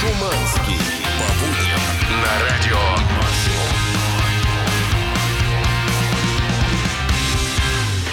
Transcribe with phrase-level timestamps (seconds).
[0.00, 0.78] Шуманский.
[1.18, 1.80] По будням
[2.22, 3.89] на радио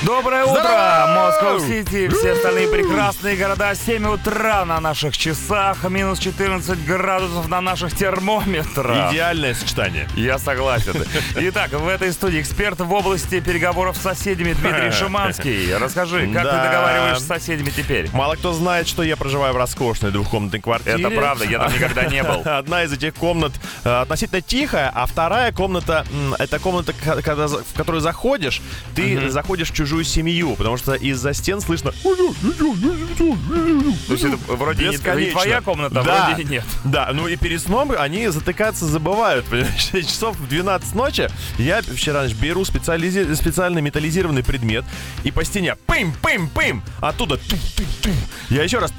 [0.08, 3.76] Доброе утро, Москва-Сити, все остальные прекрасные города.
[3.76, 9.12] 7 утра на наших часах, минус 14 градусов на наших термометрах.
[9.12, 10.08] Идеальное сочетание.
[10.16, 10.94] Я согласен.
[11.36, 15.76] Итак, в этой студии эксперт в области переговоров с соседями Дмитрий Шиманский.
[15.76, 16.64] Расскажи, как ты Да.
[16.64, 18.10] договариваешься с соседями теперь?
[18.14, 21.02] Мало кто знает, что я проживаю в роскошной двухкомнатной квартире.
[21.02, 22.44] Это правда, я там никогда не был.
[22.46, 23.52] Одна из этих комнат
[23.84, 26.06] э, относительно тихая, а вторая комната
[26.40, 28.62] это комната, когда, в которую заходишь,
[28.96, 31.92] ты заходишь в чужую семью, потому что из-за стен слышно.
[31.92, 32.14] То
[34.14, 36.66] есть это вроде не, не твоя комната, а да, вроде и нет.
[36.84, 39.46] Да, ну и перед сном они затыкаться забывают.
[39.46, 44.86] Понимаешь, часов в 12 ночи я вчера значит, беру специализи- специальный металлизированный предмет
[45.24, 48.14] и по стене пым пым пым оттуда ту -ту -ту.
[48.50, 48.92] я еще раз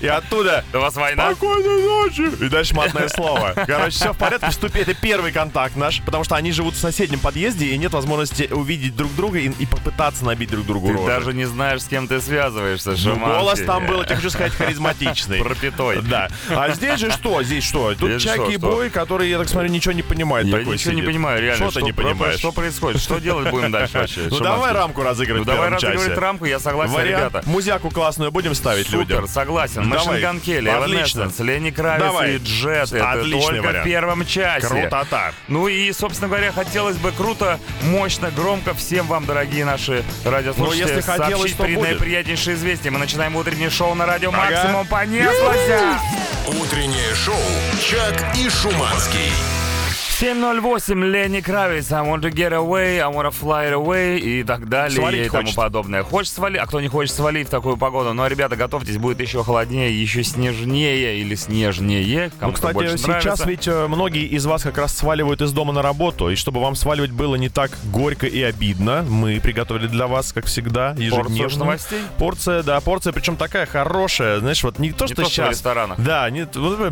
[0.00, 1.30] и оттуда У вас война?
[1.32, 2.44] Спокойной ночи!
[2.44, 3.54] И дальше матное слово.
[3.66, 4.50] Короче, все в порядке.
[4.50, 4.80] Вступи.
[4.80, 8.96] Это первый контакт наш, потому что они живут в соседнем подъезде, и нет возможности увидеть
[8.96, 11.06] друг друга и, и попытаться набить друг другу Ты рожи.
[11.06, 13.26] даже не знаешь, с кем ты связываешься, Ну, Шиманский.
[13.38, 15.38] голос там был, я хочу сказать, харизматичный.
[15.42, 16.02] Пропитой.
[16.02, 16.28] Да.
[16.50, 17.42] А здесь же что?
[17.42, 17.94] Здесь что?
[17.94, 18.60] Тут Чаки что?
[18.60, 20.46] Бой, который, я так смотрю, ничего не понимает.
[20.46, 21.70] Я ничего не понимаю, реально.
[21.70, 22.38] Что ты не понимаешь?
[22.38, 23.00] Что происходит?
[23.00, 24.28] Что делать будем дальше вообще?
[24.30, 27.42] Ну давай рамку разыгрывать Ну давай разыгрывать рамку, я согласен, ребята.
[27.46, 29.26] Музяку классную будем ставить людям.
[29.28, 29.88] Согласен.
[29.88, 30.06] Давай.
[30.06, 31.22] Машин Ган Келли, Отлично.
[31.22, 32.92] Evanescence, Лени Кравец и Джет.
[32.92, 34.66] Это только в первом часе.
[34.66, 35.32] Крутота.
[35.48, 40.88] Ну и, собственно говоря, хотелось бы круто, мощно, громко всем вам, дорогие наши радиослушатели, Ну,
[40.88, 41.88] если хотелось, сообщить то при- будет.
[41.90, 42.90] наиприятнейшее известие.
[42.90, 44.38] Мы начинаем утреннее шоу на радио Ага.
[44.50, 44.86] Максимум.
[44.86, 46.00] Понеслось!
[46.60, 47.34] Утреннее шоу
[47.80, 49.32] «Чак и Шуманский».
[50.18, 54.66] 7.08, Лени Кравец, I want to get away, I want to fly away и так
[54.66, 55.56] далее Свалить и тому хочет.
[55.56, 56.02] подобное.
[56.04, 58.14] Хочешь свалить, а кто не хочет свалить в такую погоду?
[58.14, 62.30] Ну, а, ребята, готовьтесь, будет еще холоднее, еще снежнее или снежнее.
[62.40, 63.46] Ну, кстати, сейчас нравится.
[63.46, 66.30] ведь э, многие из вас как раз сваливают из дома на работу.
[66.30, 70.46] И чтобы вам сваливать было не так горько и обидно, мы приготовили для вас, как
[70.46, 71.36] всегда, ежедневно.
[71.36, 72.00] Порцию новостей?
[72.16, 74.38] Порция, да, порция, причем такая хорошая.
[74.38, 75.50] Знаешь, вот не то, Не что то, что в сейчас.
[75.50, 76.00] ресторанах.
[76.00, 76.90] Да, не, вот, э,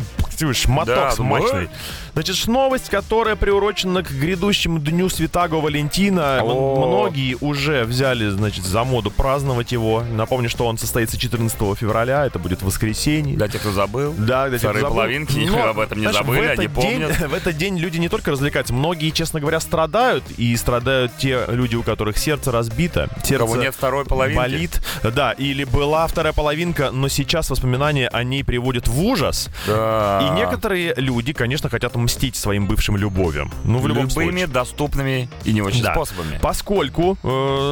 [0.67, 1.49] моток Да, мощный.
[1.49, 1.69] думаю,
[2.13, 6.41] Значит, новость, которая приурочена к грядущему дню Святаго Валентина.
[6.43, 6.85] О.
[6.85, 10.03] Многие уже взяли, значит, за моду праздновать его.
[10.11, 13.37] Напомню, что он состоится 14 февраля, это будет воскресенье.
[13.37, 14.13] Для тех, кто забыл.
[14.17, 14.95] Да, для тех, кто забыл.
[14.95, 17.19] половинки Но, об этом не знаешь, забыли, в они этот день- помнят.
[17.29, 20.23] В этот день люди не только развлекаются, многие, честно говоря, страдают.
[20.37, 23.07] И страдают те люди, у которых сердце разбито.
[23.23, 24.37] Сердце кого нет второй половинки.
[24.37, 24.81] болит.
[25.03, 29.49] Да, или была вторая половинка, но сейчас воспоминания о ней приводят в ужас.
[29.67, 30.21] Да.
[30.27, 33.51] И некоторые люди, конечно, хотят мстить своим бывшим любовям.
[33.63, 34.47] Ну, в любом Любыми случае.
[34.47, 35.93] доступными и не очень Да.
[35.93, 36.39] способами.
[36.41, 37.27] Поскольку, э,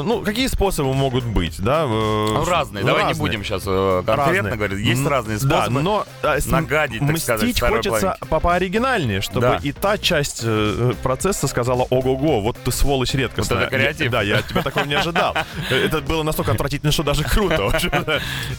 [0.05, 1.83] ну, какие способы могут быть, да?
[1.83, 2.83] э, Ну, разные.
[2.83, 3.27] Давай не разные.
[3.27, 4.55] будем сейчас конкретно Разные.
[4.55, 4.85] говорить.
[4.85, 5.81] Есть М, разные Да, способы.
[5.81, 9.59] но а, с- нагадить, так сказать, хочется по пооригинальнее, чтобы Да.
[9.63, 13.57] и та часть э, процесса сказала «Ого-го, вот ты сволочь редкостная».
[13.59, 14.05] Вот это креатив.
[14.05, 15.35] Я- да, я тебя такого не ожидал.
[15.71, 17.71] Это было настолько отвратительно, что даже круто.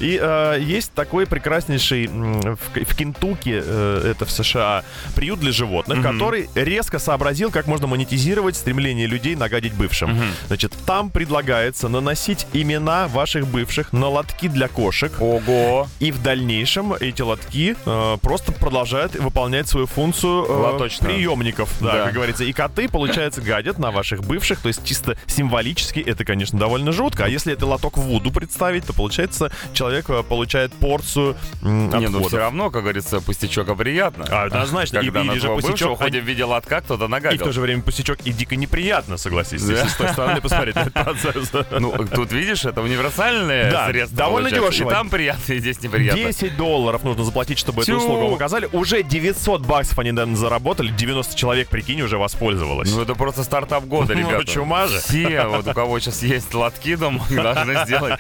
[0.01, 4.83] И э, есть такой прекраснейший в Кентукки, э, это в США,
[5.15, 10.19] приют для животных, который резко сообразил, как можно монетизировать стремление людей нагадить бывшим.
[10.49, 15.13] Значит, там предлагается наносить имена ваших бывших на лотки для кошек.
[15.21, 15.87] Ого.
[16.01, 21.15] И в дальнейшем эти лотки э, просто продолжают выполнять свою функцию э, Лоточную.
[21.15, 22.05] приемников, да, Да.
[22.07, 22.45] как говорится.
[22.45, 27.25] И коты, получается, гадят на ваших бывших, то есть чисто символически это, конечно, довольно жутко.
[27.25, 32.19] А если это лоток Вуду представить, то, получается, человек э, получает порцию м, Не, ну
[32.19, 32.29] отходов.
[32.29, 34.27] все равно, как говорится, пустячок а приятно.
[34.31, 34.99] А, однозначно.
[34.99, 37.11] И- Когда или на же пустячок, бывшего в а- в виде лотка кто-то И в
[37.11, 37.45] нагадил.
[37.45, 39.73] то же время пустячок и дико неприятно, согласись, Да.
[39.75, 41.53] если с той стороны посмотреть на этот процесс.
[41.79, 44.17] Ну, тут видишь, это универсальное Да, средство.
[44.19, 44.73] довольно получается.
[44.79, 44.91] дешево.
[44.91, 46.23] И там приятно, и здесь неприятно.
[46.23, 47.99] 10 долларов нужно заплатить, чтобы эту Тю.
[47.99, 48.69] услугу вам оказали.
[48.73, 50.91] Уже 900 баксов они наверное, заработали.
[50.91, 52.91] 90 человек, прикинь, уже воспользовалось.
[52.91, 54.45] Ну, это просто стартап года, Ну, ребята.
[54.47, 54.99] чума же.
[55.01, 58.19] Все, вот у кого сейчас есть лотки дома, должны сделать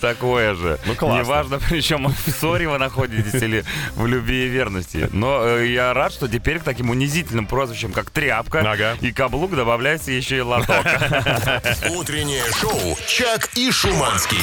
[0.00, 0.78] такое же.
[0.86, 1.18] Ну, классно.
[1.22, 5.08] Неважно, причем в ссоре вы находитесь или в любви и верности.
[5.12, 8.96] Но э, я рад, что теперь к таким унизительным прозвищам, как тряпка Ага.
[9.00, 10.84] и каблук, добавляется еще и лоток.
[11.96, 14.38] Утреннее шоу «Чак и Шуманский».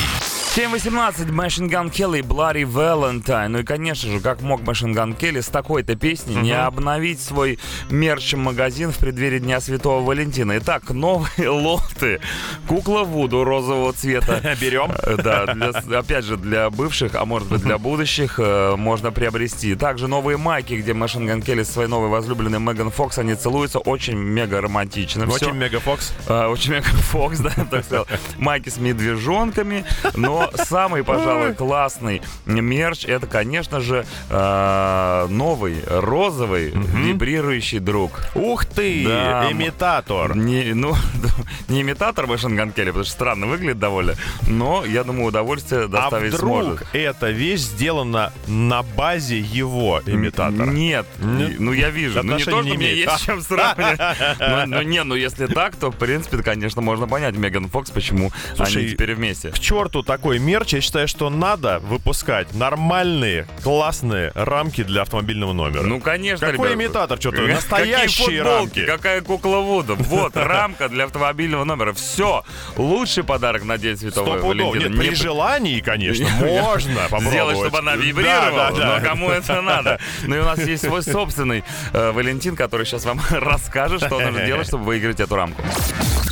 [0.56, 3.50] 7.18, Machine Gun Kelly, Bloody Valentine.
[3.50, 7.60] Ну и, конечно же, как мог Machine Gun Kelly с такой-то песней не обновить свой
[7.92, 10.58] мерч-магазин в преддверии Дня Святого Валентина.
[10.58, 12.22] Итак, новые лоты.
[12.68, 14.42] Кукла Вуду розового цвета.
[14.62, 14.92] Берем.
[15.04, 19.76] Э, Да, для- опять же, для бывших, а может быть для будущих, э, можно приобрести.
[19.76, 23.80] Также новые майки, где Machine Gun Kelly со своей новой возлюбленной Меган Фокс, они целуются
[23.80, 25.26] очень мега романтично.
[25.28, 26.14] Очень мегафокс.
[26.28, 28.08] А, Очень мега Фокс, да, так сказал.
[28.38, 29.86] Майки с медвежонками.
[30.16, 38.12] Но самый, пожалуй, классный мерч это, конечно же, э, новый розовый вибрирующий друг.
[38.36, 40.36] Ух ты, Да, имитатор.
[40.36, 40.96] Не, ну,
[41.68, 44.16] не имитатор Машин Келли, потому что странно выглядит довольно,
[44.48, 46.88] но я думаю, удовольствие А доставить вдруг сможет.
[46.94, 50.66] эта вещь сделана на базе его имитатора?
[50.70, 51.60] Нет, Нет?
[51.60, 52.22] ну я вижу.
[52.24, 52.97] Ну не то, не что мне имеет.
[52.98, 54.00] Есть с чем сравнивать.
[54.40, 58.32] Ну, Ну не, ну если так, то в принципе, конечно, можно понять Меган Фокс, почему
[58.56, 59.50] Слушай, они теперь вместе.
[59.50, 60.74] К черту такой мерч.
[60.74, 65.84] Я считаю, что надо выпускать нормальные, классные рамки для автомобильного номера.
[65.84, 66.84] Ну, конечно, Какой ребята.
[66.84, 67.20] имитатор?
[67.20, 68.86] Что-то настоящие рамки.
[68.86, 69.96] Какая кукла Вуда.
[70.08, 71.94] Вот, рамка для автомобильного номера.
[71.94, 72.44] Все.
[72.78, 74.38] Лучший подарок на День Святого.
[74.38, 74.88] Валентина.
[74.90, 77.30] Нет, при Не- желании, конечно, можно попробовать.
[77.32, 80.00] Сделать, чтобы она вибрировала, но кому это надо?
[80.28, 81.64] Ну и у нас есть свой собственный
[81.94, 85.62] э, Валентин, который сейчас вам расскажет, что нужно делать, чтобы выиграть эту рамку.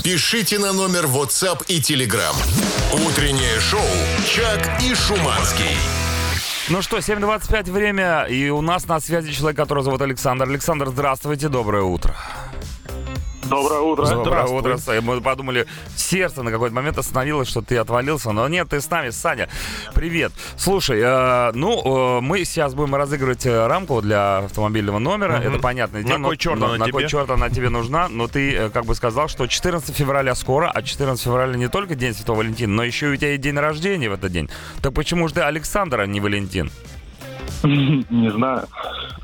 [0.03, 2.35] Пишите на номер WhatsApp и Telegram.
[2.93, 3.81] Утреннее шоу
[4.25, 5.75] «Чак и Шуманский».
[6.69, 10.45] Ну что, 7.25 время, и у нас на связи человек, которого зовут Александр.
[10.45, 12.15] Александр, здравствуйте, доброе утро.
[13.49, 14.05] Доброе утро.
[14.07, 15.01] Доброе утро, Саня.
[15.01, 19.11] Мы подумали, сердце на какой-то момент остановилось, что ты отвалился, но нет, ты с нами,
[19.11, 19.49] Саня.
[19.93, 20.31] Привет.
[20.57, 26.03] Слушай, э, ну, э, мы сейчас будем разыгрывать э, рамку для автомобильного номера, это понятное
[26.03, 26.17] дело.
[26.17, 27.09] кой но- черт но- она на кой тебе?
[27.09, 30.81] черт она тебе нужна, но ты э, как бы сказал, что 14 февраля скоро, а
[30.81, 34.09] 14 февраля не только День Святого Валентина, но еще и у тебя и день рождения
[34.09, 34.49] в этот день.
[34.81, 36.71] Так почему же ты Александр, а не Валентин?
[38.09, 38.67] Не знаю.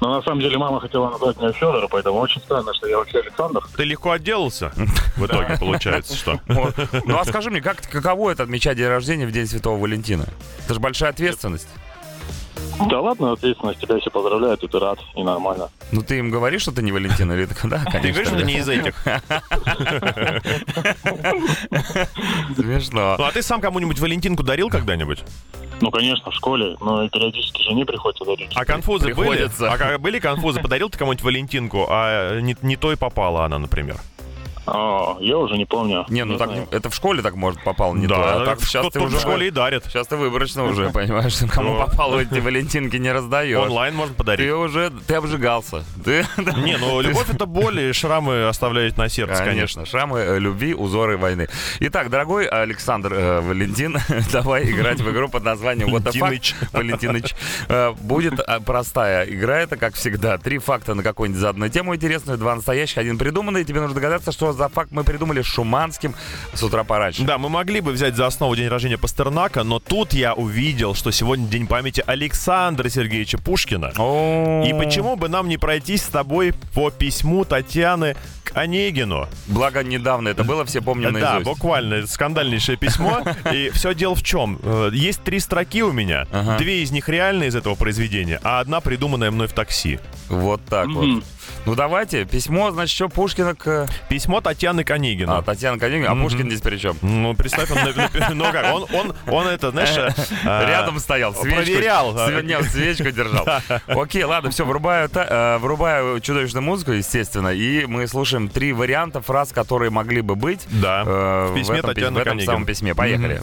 [0.02, 3.20] Но на самом деле мама хотела назвать меня Федор, поэтому очень странно, что я вообще
[3.20, 3.62] Александр.
[3.76, 4.72] Ты легко отделался
[5.18, 6.40] в итоге, получается, что?
[7.06, 10.26] Ну а скажи мне, как, каково это отмечать день рождения в День Святого Валентина?
[10.66, 11.68] Это же большая ответственность.
[12.90, 15.70] Да ладно, ответственность, тебя все поздравляют, и ты рад, и нормально.
[15.92, 18.02] Ну ты им говоришь, что ты не Валентин, или да, конечно.
[18.02, 18.96] Ты говоришь, что ты не из этих.
[22.56, 23.16] Смешно.
[23.18, 25.24] Ну, а ты сам кому-нибудь Валентинку дарил когда-нибудь?
[25.82, 28.52] Ну, конечно, в школе, но и периодически жене приходится дарить.
[28.56, 29.50] А конфузы были?
[29.60, 30.62] А как- были конфузы?
[30.62, 33.98] Подарил ты кому-нибудь Валентинку, а не, не той попала она, например?
[34.66, 36.06] А, я уже не помню.
[36.10, 36.68] Не, ну так знаю.
[36.72, 38.42] это в школе так может попало не да, то.
[38.42, 39.86] А так сейчас ты уже в школе и дарит.
[39.86, 43.58] Сейчас ты выборочно уже, понимаешь, что кому попало эти валентинки не раздаешь.
[43.58, 44.48] Онлайн можно подарить.
[44.48, 45.84] Ты уже, ты обжигался.
[46.04, 46.26] Ты,
[46.64, 49.52] Не, ну любовь это боль, и шрамы оставляет на сердце, конечно.
[49.52, 51.48] Конечно, шрамы э, любви, узоры войны.
[51.80, 53.98] Итак, дорогой Александр э, Валентин,
[54.32, 56.22] давай играть в игру под названием What the fuck?
[56.22, 56.56] Валентиныч.
[56.72, 57.36] Валентиныч.
[57.68, 60.38] Э, Будет э, простая игра, это как всегда.
[60.38, 63.64] Три факта на какую-нибудь заданную тему интересную, два настоящих, один придуманный.
[63.64, 66.16] Тебе нужно догадаться, что за факт мы придумали с Шуманским
[66.54, 67.24] с утра пораньше.
[67.24, 71.12] Да, мы могли бы взять за основу день рождения Пастернака, но тут я увидел, что
[71.12, 73.88] сегодня день памяти Александра Сергеевича Пушкина.
[74.66, 79.28] И почему бы нам не пройтись с тобой по письму Татьяны к Онегину?
[79.48, 81.46] Благо недавно это было, все помним Да, наизусть.
[81.46, 83.22] буквально скандальнейшее письмо.
[83.54, 84.60] И все дело в чем?
[84.64, 86.26] Э, Есть три строки у меня.
[86.58, 90.00] Две из них реальные из этого произведения, а одна придуманная мной в такси.
[90.30, 91.24] Вот так вот.
[91.66, 93.88] Ну давайте, письмо, значит, что Пушкина к...
[94.10, 95.32] Письмо Татьяны к Онегину.
[95.32, 96.24] А, Татьяна Конегина, а Мгм.
[96.24, 96.98] Пушкин здесь при чем?
[97.04, 97.78] Ну, представь, он,
[98.34, 99.96] ну как, он, он, он это, знаешь...
[99.96, 100.10] э,
[100.68, 102.16] Рядом стоял, свечку, проверял.
[102.42, 103.48] нет, свечку держал.
[103.88, 109.52] Окей, ладно, все, врубаю, э, врубаю чудовищную музыку, естественно, и мы слушаем три варианта фраз,
[109.52, 112.52] которые могли бы быть Да, э, в письме Татьяны в этом Конегина.
[112.54, 112.96] самом письме.
[112.96, 113.40] Поехали.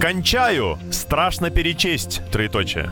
[0.00, 2.90] Кончаю, страшно перечесть, троеточие.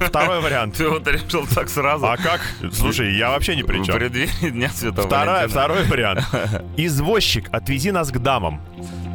[0.00, 0.76] Второй вариант.
[0.76, 2.06] Ты вот решил так сразу.
[2.06, 2.40] А как?
[2.72, 3.96] Слушай, я вообще ни при В чем.
[3.96, 6.20] преддверии Дня Святого Вторая, второй вариант.
[6.76, 8.60] Извозчик, отвези нас к дамам.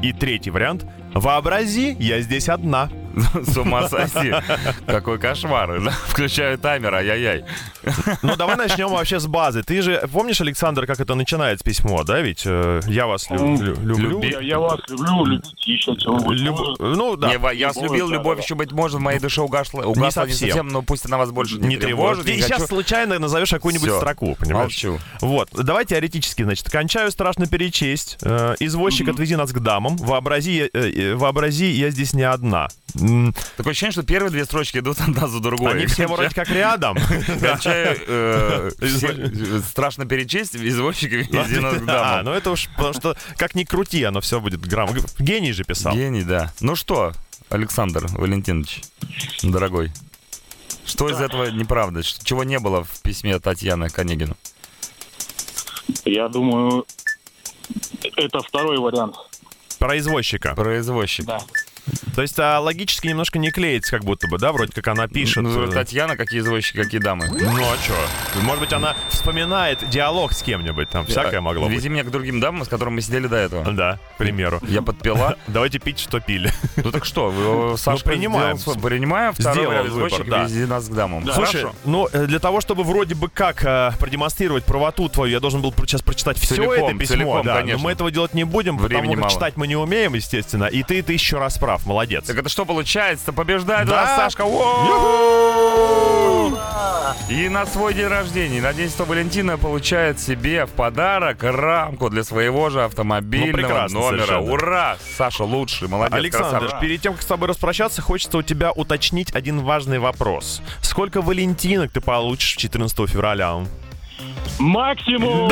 [0.03, 0.85] И третий вариант.
[1.13, 2.89] Вообрази, я здесь одна.
[3.33, 4.33] С ума сойти.
[4.85, 5.81] Какой кошмар.
[5.81, 7.45] Да, Включаю таймер, ай-яй-яй.
[8.21, 9.63] Ну, давай начнем вообще с базы.
[9.63, 12.21] Ты же помнишь, Александр, как это начинается письмо, да?
[12.21, 14.39] Ведь э, я вас лю- лю- люблю.
[14.39, 15.95] Я, вас люблю, любите еще
[16.79, 17.31] Ну, да.
[17.31, 20.67] Я вас любил, любовь еще, быть может, в моей душе угасла, угасла не, совсем.
[20.67, 22.25] но пусть она вас больше не, Не тревожит.
[22.25, 24.83] Ты сейчас случайно назовешь какую-нибудь строку, понимаешь?
[24.83, 24.99] Молчу.
[25.21, 28.17] Вот, давай теоретически, значит, кончаю страшно перечесть.
[28.21, 29.97] Э, извозчик, отвези нас к дамам.
[29.97, 32.67] Вообрази, э, вообрази, я здесь не одна.
[33.57, 35.71] Такое ощущение, что первые две строчки идут одна за другой.
[35.73, 36.97] Они все вроде как рядом.
[37.63, 43.63] Э, все- страшно перечесть, извозчик нас к А, ну это уж, потому что как ни
[43.63, 44.89] крути, оно все будет грамм.
[45.19, 45.93] Гений же писал.
[45.95, 46.53] Гений, да.
[46.59, 47.13] Ну что,
[47.49, 48.81] Александр Валентинович,
[49.43, 49.91] дорогой,
[50.85, 52.03] что из этого неправда?
[52.03, 54.35] Чего не было в письме Татьяны Конегину?
[56.05, 56.85] Я думаю,
[58.15, 59.15] это второй вариант.
[59.79, 60.53] Про извозчика.
[60.55, 61.25] Про извозчик.
[61.25, 61.39] Да.
[62.15, 64.51] То есть а, логически немножко не клеится, как будто бы, да?
[64.51, 65.43] Вроде как она пишет.
[65.43, 67.27] Ну, э, Татьяна, какие извозчики, какие дамы.
[67.29, 68.41] Ну а что?
[68.41, 71.77] Может быть, она вспоминает диалог с кем-нибудь, там всякое могло быть.
[71.77, 73.71] Вези меня к другим дамам, с которыми мы сидели до этого.
[73.71, 74.59] Да, к примеру.
[74.67, 75.37] Я подпила.
[75.47, 76.51] Давайте пить, что пили.
[76.75, 78.57] Ну так что, Сашка, принимаем.
[78.57, 80.43] сделал свой- принимаем второй Сделал выбор, извозчика, да.
[80.43, 81.23] вези нас к дамам.
[81.23, 81.75] Слушай, Хорошо.
[81.85, 85.73] ну э, для того, чтобы вроде бы как э, продемонстрировать правоту твою, я должен был
[85.85, 87.15] сейчас прочитать все Целиком, это письмо.
[87.15, 87.77] целиком, да, конечно.
[87.77, 89.31] но мы этого делать не будем, Времени потому как мало.
[89.33, 90.65] читать мы не умеем, естественно.
[90.65, 92.25] И ты тысячу раз прав, молодец.
[92.27, 93.33] Так это что получается?
[93.33, 94.05] Побеждает у Да.
[94.05, 94.43] нас Сашка.
[97.29, 102.23] И на свой день рождения, на День Святого Валентина, получает себе в подарок рамку для
[102.23, 104.25] своего же автомобильного Ну, номера.
[104.25, 104.51] совершенно.
[104.51, 104.97] Ура!
[105.17, 106.79] Саша лучший, молодец, Александр, красавчик.
[106.81, 110.61] перед тем, как с тобой распрощаться, хочется у тебя уточнить один важный вопрос.
[110.81, 113.65] Сколько валентинок ты получишь 14 февраля?
[114.59, 115.45] Максимум!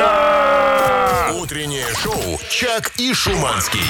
[1.40, 3.80] Утреннее шоу «Чак и Шуманский».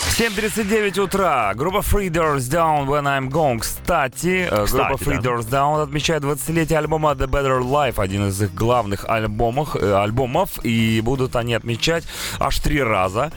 [0.00, 1.52] 7.39 утра.
[1.54, 3.58] Группа Three Doors Down When I'm Gone.
[3.60, 5.30] Кстати, э, Кстати, группа Three да.
[5.30, 10.64] Doors Down отмечает 20-летие альбома The Better Life, один из их главных альбомов, э, альбомов
[10.64, 12.04] и будут они отмечать
[12.38, 13.30] аж три раза.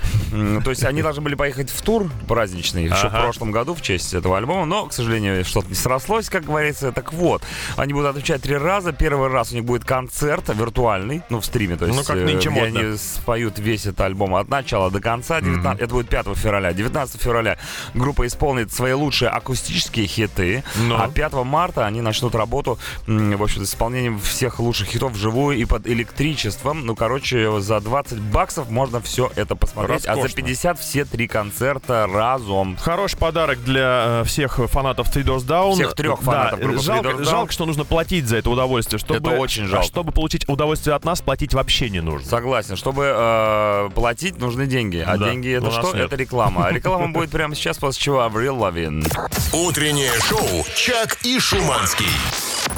[0.64, 4.14] То есть они должны были поехать в тур праздничный еще в прошлом году в честь
[4.14, 6.92] этого альбома, но, к сожалению, что-то не срослось, как говорится.
[6.92, 7.44] Так вот,
[7.76, 8.94] они будут отмечать три раза.
[8.94, 12.26] Первый раз у них будет концерт виртуальный, ну, в стриме, то есть Ну, как э,
[12.26, 12.80] нынче модно.
[12.80, 15.40] они споют весь этот альбом от начала до конца.
[15.42, 16.53] 19 Это будет 5 февраля.
[16.62, 17.58] 19 февраля
[17.94, 20.64] группа исполнит свои лучшие акустические хиты.
[20.78, 20.96] Ну.
[20.96, 25.66] А 5 марта они начнут работу, в общем-то, с исполнением всех лучших хитов вживую и
[25.66, 26.86] под электричеством.
[26.86, 30.06] Ну, короче, за 20 баксов можно все это посмотреть.
[30.06, 30.36] А за Роскошно.
[30.36, 32.78] 50 все три концерта разом.
[32.78, 35.74] Хороший подарок для э, всех фанатов Three Doors Down.
[35.74, 37.30] Всех трех фанатов да, группы Three жалко, Doors Down.
[37.30, 39.00] жалко, что нужно платить за это удовольствие.
[39.00, 39.86] Чтобы, Это очень жалко.
[39.88, 42.28] Чтобы получить удовольствие от нас, платить вообще не нужно.
[42.28, 42.76] Согласен.
[42.76, 45.04] Чтобы э, платить, нужны деньги.
[45.06, 45.94] А Да, деньги это что?
[45.94, 46.06] нет.
[46.06, 46.43] Это реклама.
[46.46, 49.06] А реклама будет прямо сейчас, после чего Аврил Лавин.
[49.54, 52.08] Утреннее шоу «Чак и Шуманский».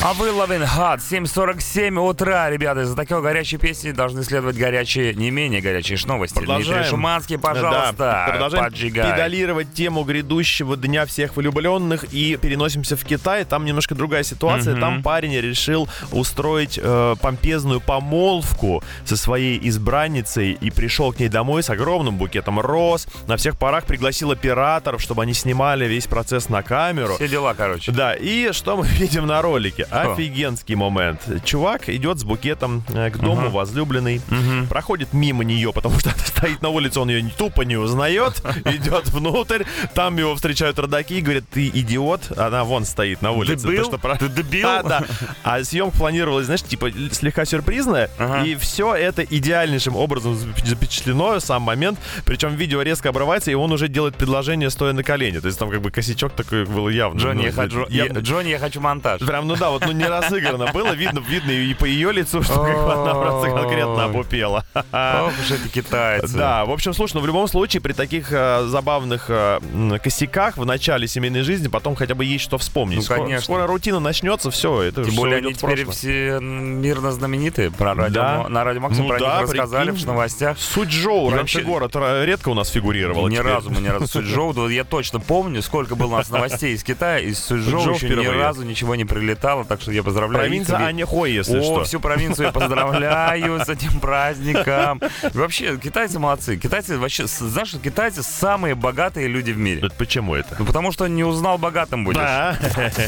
[0.01, 2.85] А вы Лавин Хат, 7.47 утра, ребята.
[2.85, 6.37] За такой горячей песни должны следовать горячие, не менее горячие новости.
[6.39, 9.11] Дмитрий Шуманский, пожалуйста, Да, продолжаем поджигай.
[9.11, 13.45] педалировать тему грядущего Дня всех влюбленных и переносимся в Китай.
[13.45, 14.73] Там немножко другая ситуация.
[14.73, 14.81] Мгм.
[14.81, 21.63] Там парень решил устроить э, помпезную помолвку со своей избранницей и пришел к ней домой
[21.63, 23.07] с огромным букетом роз.
[23.25, 27.15] На всех парах пригласил операторов, чтобы они снимали весь процесс на камеру.
[27.15, 27.91] Все дела, короче.
[27.91, 29.74] Да, и что мы видим на ролике?
[29.83, 31.21] Офигенский момент.
[31.43, 34.21] Чувак идет с букетом э, к дому возлюбленной,
[34.69, 39.09] проходит мимо нее, потому что она стоит на улице, он ее тупо не узнает, идет
[39.09, 39.63] внутрь,
[39.93, 43.67] там его встречают родаки и говорят, ты идиот, она вон стоит на улице.
[43.67, 43.83] Дебил?
[43.83, 44.63] Ты что, про- Ты дебил?
[44.67, 45.03] Да, да.
[45.43, 48.43] А съемка планировалась, знаешь, типа слегка сюрпризная, Ага.
[48.43, 53.87] и все это идеальнейшим образом запечатлено, сам момент, причем видео резко обрывается, и он уже
[53.87, 55.39] делает предложение, стоя на колене.
[55.41, 57.19] То есть там как бы косячок такой был явно.
[57.19, 59.21] Джонни, ну, я хочу, явно- я- Джонни, я хочу монтаж.
[59.21, 62.55] Прям, ну да, вот ну не разыграно было, видно, видно и по ее лицу, что
[62.63, 64.65] как бы она просто конкретно опупела.
[64.73, 66.35] Ох уж эти китайцы.
[66.35, 69.59] Да, в общем, слушай, ну в любом случае при таких э, забавных э,
[70.03, 73.07] косяках в начале семейной жизни потом хотя бы есть что вспомнить.
[73.09, 73.41] Ну, конечно.
[73.41, 77.71] Скоро рутина начнется, все, это Тем более они теперь все мирно знаменитые.
[77.71, 78.45] Про радио, Да.
[78.49, 80.57] На радио Максимум Ну про да, них рассказали в новостях.
[80.59, 83.27] Суджоу, раньше город редко у нас фигурировал.
[83.27, 86.73] ни разу мы ни разу Суджоу, да я точно помню, сколько было у нас новостей
[86.73, 90.43] из Китая, из Суджоу еще ни разу ничего не прилетало, так что я поздравляю.
[90.43, 91.83] Провинция Аньхой, если О, что.
[91.83, 95.01] всю провинцию я поздравляю с этим праздником.
[95.33, 96.57] Вообще, китайцы молодцы.
[96.57, 99.81] Китайцы вообще, знаешь, китайцы самые богатые люди в мире.
[99.85, 100.55] Это почему это?
[100.59, 102.17] Ну, потому что не узнал, богатым будешь.
[102.17, 102.57] Да.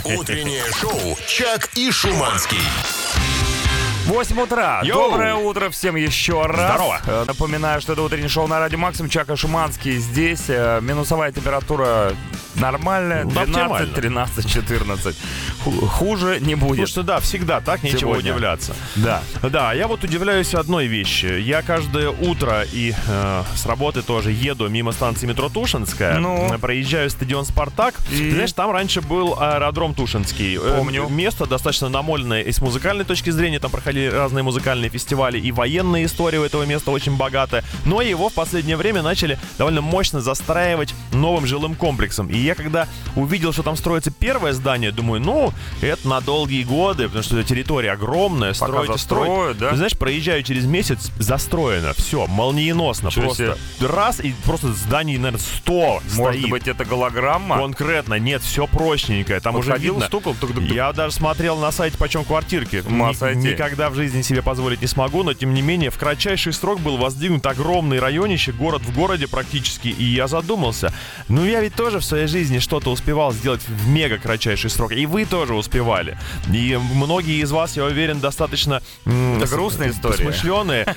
[0.06, 2.58] Утреннее шоу «Чак и Шуманский».
[4.08, 4.82] 8 утра.
[4.84, 5.12] Йоу!
[5.12, 6.76] Доброе утро всем еще раз.
[6.76, 7.02] Здорово.
[7.06, 9.10] Э, Напоминаю, что это утреннее шоу на радио Максим.
[9.10, 10.46] Чака Шуманский здесь.
[10.48, 12.14] Э, Минусовая температура
[12.56, 13.26] нормальная.
[13.26, 13.94] Ну, 12, оптимально.
[13.94, 15.18] 13, 14.
[15.64, 16.88] Ху- Хуже не будет.
[16.90, 18.32] Слушай, да, всегда так, нечего Сегодня.
[18.32, 18.74] удивляться.
[18.96, 19.22] Да.
[19.44, 21.26] Да, я вот удивляюсь одной вещи.
[21.42, 26.18] Я каждое утро и э, с работы тоже еду мимо станции метро Тушинская.
[26.18, 26.58] Ну?
[26.60, 27.96] Проезжаю стадион «Спартак».
[28.10, 28.32] И?
[28.32, 30.56] Знаешь, там раньше был аэродром Тушинский.
[30.56, 31.10] Э, Помню.
[31.10, 33.60] Место достаточно намоленное и с музыкальной точки зрения.
[33.60, 35.40] Там проходили разные музыкальные фестивали.
[35.40, 37.64] И военная история у этого места очень богатая.
[37.86, 42.28] Но его в последнее время начали довольно мощно застраивать новым жилым комплексом.
[42.28, 47.06] И я когда увидел, что там строится первое здание, думаю, ну, это на долгие годы,
[47.06, 49.28] потому что территория огромная, Пока строить и строить.
[49.28, 49.70] застроят, да?
[49.72, 55.40] Ты знаешь, проезжаю через месяц, застроено, все, молниеносно, Ничего просто раз, и просто зданий, наверное,
[55.40, 56.50] 100 Может стоит.
[56.50, 57.58] быть, это голограмма?
[57.58, 60.08] Конкретно, нет, все прочненькое, там уже Подходил, видно.
[60.08, 60.72] стукал, тук-тук-тук.
[60.72, 62.84] Я даже смотрел на сайте почем квартирки.
[62.88, 63.54] ума Ни- сойти.
[63.88, 66.98] Никогда в жизни себе позволить не смогу, но тем не менее в кратчайший срок был
[66.98, 70.94] воздвигнут огромный районище, город в городе практически, и я задумался,
[71.30, 74.92] ну я ведь тоже в своей жизни что-то успевал сделать в мега кратчайший срок.
[74.92, 76.18] И вы тоже успевали.
[76.52, 78.82] И многие из вас, я уверен, достаточно...
[79.06, 80.24] Это грустная история.
[80.24, 80.86] Смышленые,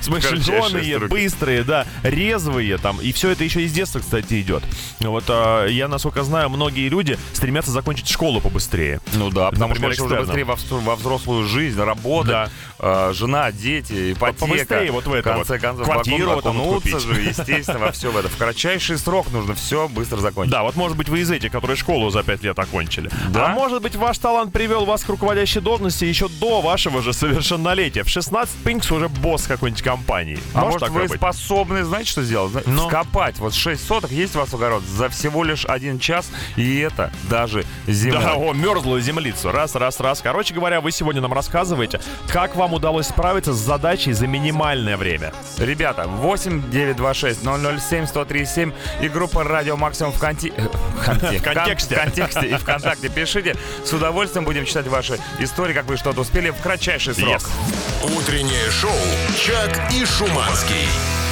[0.00, 3.00] смышленые, быстрые, да, резвые там.
[3.00, 4.62] И все это еще из детства, кстати, идет.
[5.00, 9.00] Вот а, я, насколько знаю, многие люди стремятся закончить школу побыстрее.
[9.14, 11.76] Ну да, потому что уже быстрее во, взрослую жизнь,
[12.12, 13.08] работать, да.
[13.10, 14.46] э, жена, дети, ипотека.
[14.46, 18.28] Побыстрее вот в это В конце концов, Квартиру окунуться же, естественно, во все в это.
[18.28, 20.52] В кратчайший срок нужно все быстро закончить.
[20.52, 23.10] Да, вот может быть вы из этих, которые школу за пять лет окончили.
[23.30, 23.46] Да?
[23.46, 28.02] А может быть ваш талант привел вас к руководящей должности еще до вашего же совершеннолетия.
[28.04, 30.38] В 16 Пинкс уже босс какой-нибудь компании.
[30.54, 31.18] А может, может вы быть?
[31.18, 32.66] способны, знаете, что сделать?
[32.66, 32.88] Но...
[32.88, 33.38] Скопать.
[33.38, 37.64] Вот 6 соток есть у вас огород за всего лишь один час, и это даже
[37.86, 38.20] зима.
[38.20, 39.52] Да, о, мерзлую землицу.
[39.52, 40.20] Раз, раз, раз.
[40.20, 45.32] Короче говоря, вы сегодня нам рассказываете, как вам удалось справиться с задачей за минимальное время.
[45.58, 50.52] Ребята, 8 926 007 137 и группа Радио Максимум в, конти...
[50.96, 51.94] в контексте.
[51.94, 53.08] В контексте и ВКонтакте.
[53.08, 53.56] Пишите.
[53.84, 57.36] С удовольствием будем читать ваши истории, как вы что-то успели в кратчайший срок.
[57.36, 58.16] Yes.
[58.16, 58.90] Утреннее шоу
[59.36, 60.88] «Чак и Шуманский».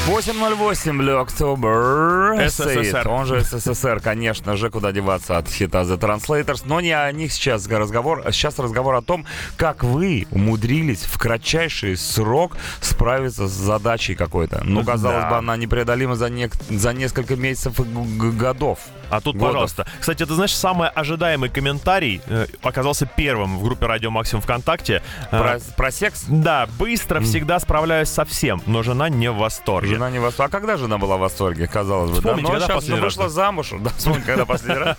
[0.06, 2.48] 808 Blue October.
[2.48, 3.06] СССР.
[3.08, 6.62] Он же СССР, конечно же, куда деваться от хита The Translators.
[6.64, 8.24] Но не о них сейчас разговор.
[8.32, 14.62] Сейчас разговор о том, как вы умудрились в кратчайший срок справиться с задачей какой-то.
[14.64, 15.30] Ну, казалось да.
[15.30, 16.50] бы, она непреодолима за, не...
[16.68, 18.80] за несколько месяцев и годов.
[19.10, 19.48] А тут, Годов.
[19.48, 19.86] пожалуйста.
[19.98, 25.02] Кстати, ты знаешь, самый ожидаемый комментарий э, оказался первым в группе Радио Максимум ВКонтакте.
[25.32, 26.24] Э, про, э, про секс?
[26.28, 29.94] Да, быстро всегда справляюсь со всем, но жена не в восторге.
[29.94, 30.48] Жена не в восторге.
[30.48, 32.16] А когда жена была в восторге, казалось бы?
[32.18, 32.52] Вспомните, да?
[32.52, 33.32] Ну, когда сейчас вышла раз?
[33.32, 33.72] замуж.
[33.80, 34.96] Да, вспомните, когда последний раз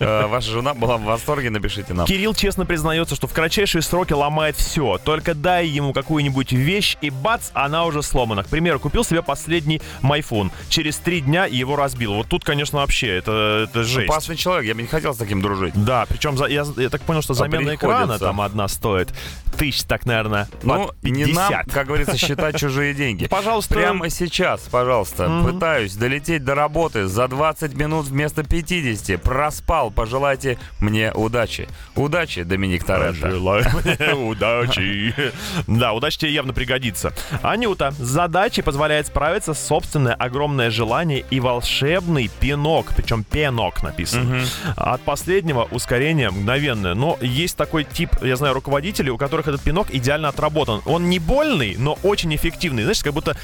[0.00, 2.06] э, ваша жена была в восторге, напишите нам.
[2.06, 4.85] Кирилл честно признается, что в кратчайшие сроки ломает все.
[4.98, 8.42] Только дай ему какую-нибудь вещь, и бац, она уже сломана.
[8.42, 10.50] К примеру, купил себе последний майфон.
[10.68, 12.14] Через три дня его разбил.
[12.14, 14.08] Вот тут, конечно, вообще, это это жесть.
[14.08, 15.74] Опасный человек, я бы не хотел с таким дружить.
[15.74, 19.12] Да, причем за, я, я так понял, что а замена экрана там одна стоит
[19.56, 23.26] тысяч, так, наверное, Ну, не нам, как говорится, считать чужие деньги.
[23.30, 23.74] Пожалуйста.
[23.74, 29.20] Прямо сейчас, пожалуйста, пытаюсь долететь до работы за 20 минут вместо 50.
[29.22, 31.68] Проспал, пожелайте мне удачи.
[31.94, 33.30] Удачи, Доминик Торетто.
[33.30, 34.75] Желаю мне удачи.
[35.66, 37.12] Да, удачи тебе явно пригодится.
[37.42, 44.38] Анюта, задачей позволяет справиться собственное огромное желание и волшебный пинок причем пенок написано.
[44.38, 44.46] Угу.
[44.76, 46.94] От последнего ускорение мгновенное.
[46.94, 50.82] Но есть такой тип, я знаю, руководителей, у которых этот пинок идеально отработан.
[50.86, 52.82] Он не больный, но очень эффективный.
[52.82, 53.36] Знаешь, как будто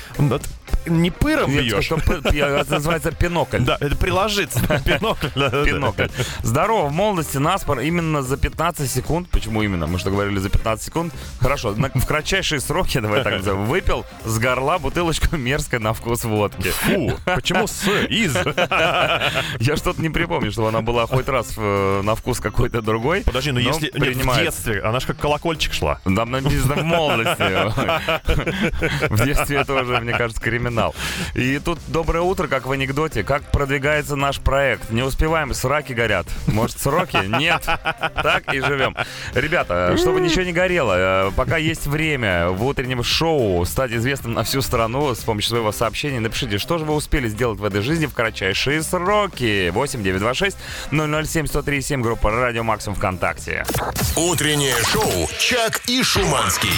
[0.86, 1.90] не пыром бьешь.
[1.90, 3.60] Это называется пинокль.
[3.60, 4.60] Да, это приложиться.
[4.84, 5.28] Пинокль.
[5.64, 6.08] Пинокль.
[6.42, 9.28] Здорово, в молодости наспор именно за 15 секунд.
[9.30, 9.86] Почему именно?
[9.86, 11.14] Мы что говорили за 15 секунд?
[11.40, 16.70] Хорошо, в кратчайшие сроки, давай так назовем, выпил с горла бутылочку мерзкой на вкус водки.
[16.70, 17.86] Фу, почему с?
[18.08, 18.34] Из?
[19.60, 23.22] Я что-то не припомню, чтобы она была хоть раз э, на вкус какой-то другой.
[23.22, 26.00] Подожди, ну если в детстве, она же как колокольчик шла.
[26.04, 27.42] Там написано в молодости.
[29.12, 30.94] В детстве это уже, мне кажется, криминал.
[31.34, 33.22] И тут доброе утро, как в анекдоте.
[33.24, 34.90] Как продвигается наш проект?
[34.90, 36.26] Не успеваем, сраки горят.
[36.46, 37.18] Может, сроки?
[37.26, 37.62] Нет.
[38.22, 38.96] Так и живем.
[39.34, 44.44] Ребята, чтобы ничего не горело, э, пока есть время в утреннем шоу стать известным на
[44.44, 48.06] всю страну с помощью своего сообщения, напишите, что же вы успели сделать в этой жизни
[48.06, 49.42] в кратчайшие сроки.
[49.42, 50.56] Звонки 8 926
[50.90, 53.64] 007 137 группа Радио Максимум ВКонтакте.
[54.16, 56.70] Утреннее шоу Чак и Шуманский.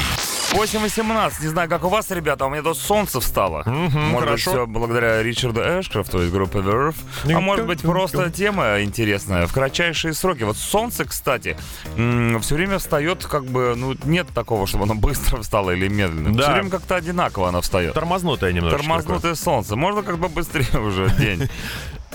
[0.53, 1.43] 8.18.
[1.43, 3.63] Не знаю, как у вас, ребята, а у меня тут солнце встало.
[3.63, 4.51] Угу, может хорошо.
[4.51, 7.35] быть, все благодаря Ричарду Эшкрафту из группы The Earth.
[7.35, 9.49] А может быть, просто тема интересная.
[9.49, 10.45] В кратчайшие сроки.
[10.45, 11.57] Вот солнце, кстати,
[11.97, 16.35] все время встает как бы, ну, нет такого, чтобы оно быстро встало или медленно.
[16.35, 16.43] Да.
[16.43, 17.95] Все время как-то одинаково оно встает.
[17.95, 18.79] Тормознутое немножко.
[18.79, 19.77] Тормознутое солнце.
[19.77, 21.49] Можно как бы быстрее уже день.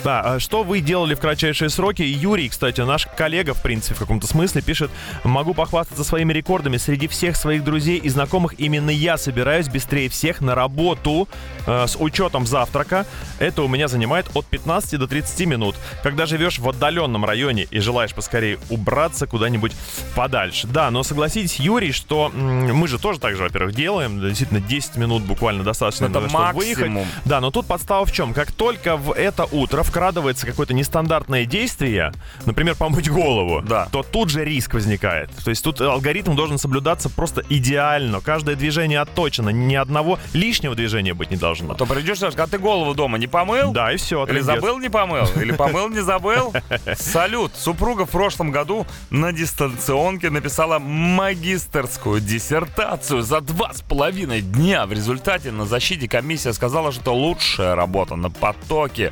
[0.04, 2.02] Да, а что вы делали в кратчайшие сроки?
[2.02, 4.90] Юрий, кстати, наш коллега, в принципе, в каком-то смысле, пишет,
[5.24, 6.78] могу похвастаться своими рекордами.
[6.78, 11.28] Среди всех своих друзей и знакомых именно я собираюсь быстрее всех на работу
[11.68, 13.06] э, с учетом завтрака.
[13.40, 15.76] Это у меня занимает от 15 до 30 минут.
[16.02, 19.74] Когда живешь в отдаленном районе и желаешь поскорее убраться куда-нибудь
[20.16, 20.68] подальше.
[20.68, 24.22] Да, но согласитесь, Юрий, что м- мы же тоже так же, во-первых, делаем.
[24.22, 26.96] Действительно, 10 минут буквально достаточно, это чтобы максимум.
[26.96, 27.08] выехать.
[27.26, 28.34] Да, но тут подстава в чем?
[28.34, 32.14] Как только в это утро вкрадывается какое-то нестандартное действие,
[32.46, 33.88] например, помыть голову, да.
[33.92, 35.30] то тут же риск возникает.
[35.44, 38.22] То есть тут алгоритм должен соблюдаться просто идеально.
[38.22, 39.50] Каждое движение отточено.
[39.50, 41.74] Ни одного лишнего движения быть не должно.
[41.74, 43.72] А то придешь, скажешь, а ты голову дома не помыл?
[43.72, 44.26] Да, и все.
[44.28, 45.26] Или забыл, не помыл?
[45.36, 46.54] Или помыл, не забыл?
[46.96, 47.52] Салют.
[47.56, 54.86] Супруга в прошлом году на дистанционке написала магистерскую диссертацию за два с половиной дня.
[54.86, 59.12] В результате на защите комиссия сказала, что это лучшая работа на потоке.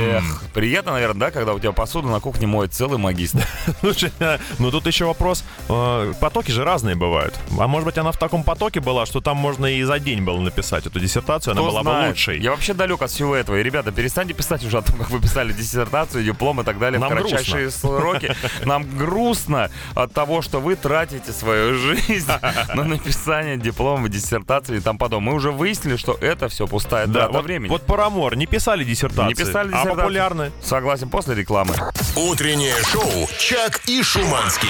[0.00, 3.46] Эх, приятно, наверное, да, когда у тебя посуду на кухне моет целый магистр.
[3.80, 4.12] Слушай,
[4.58, 5.44] ну тут еще вопрос.
[5.68, 7.38] э, Потоки же разные бывают.
[7.58, 10.40] А может быть, она в таком потоке была, что там можно и за день было
[10.40, 12.40] написать эту диссертацию, она была бы лучшей.
[12.40, 13.56] Я вообще далек от всего этого.
[13.56, 16.98] И, ребята, перестаньте писать уже о том, как вы писали диссертацию, диплом и так далее
[16.98, 18.34] Нам в кратчайшие сроки.
[18.64, 22.30] Нам грустно от того, что вы тратите свою жизнь
[22.74, 25.22] на написание диплома, диссертации и там потом.
[25.24, 27.68] Мы уже выяснили, что это все пустая Да, трата вот, времени.
[27.68, 29.28] вот Парамор не писали диссертации.
[29.28, 29.96] Не писали А диссертацию.
[29.96, 30.52] популярны.
[30.62, 31.74] Согласен, после рекламы.
[32.16, 34.68] Утреннее шоу «Чак и Шуманский».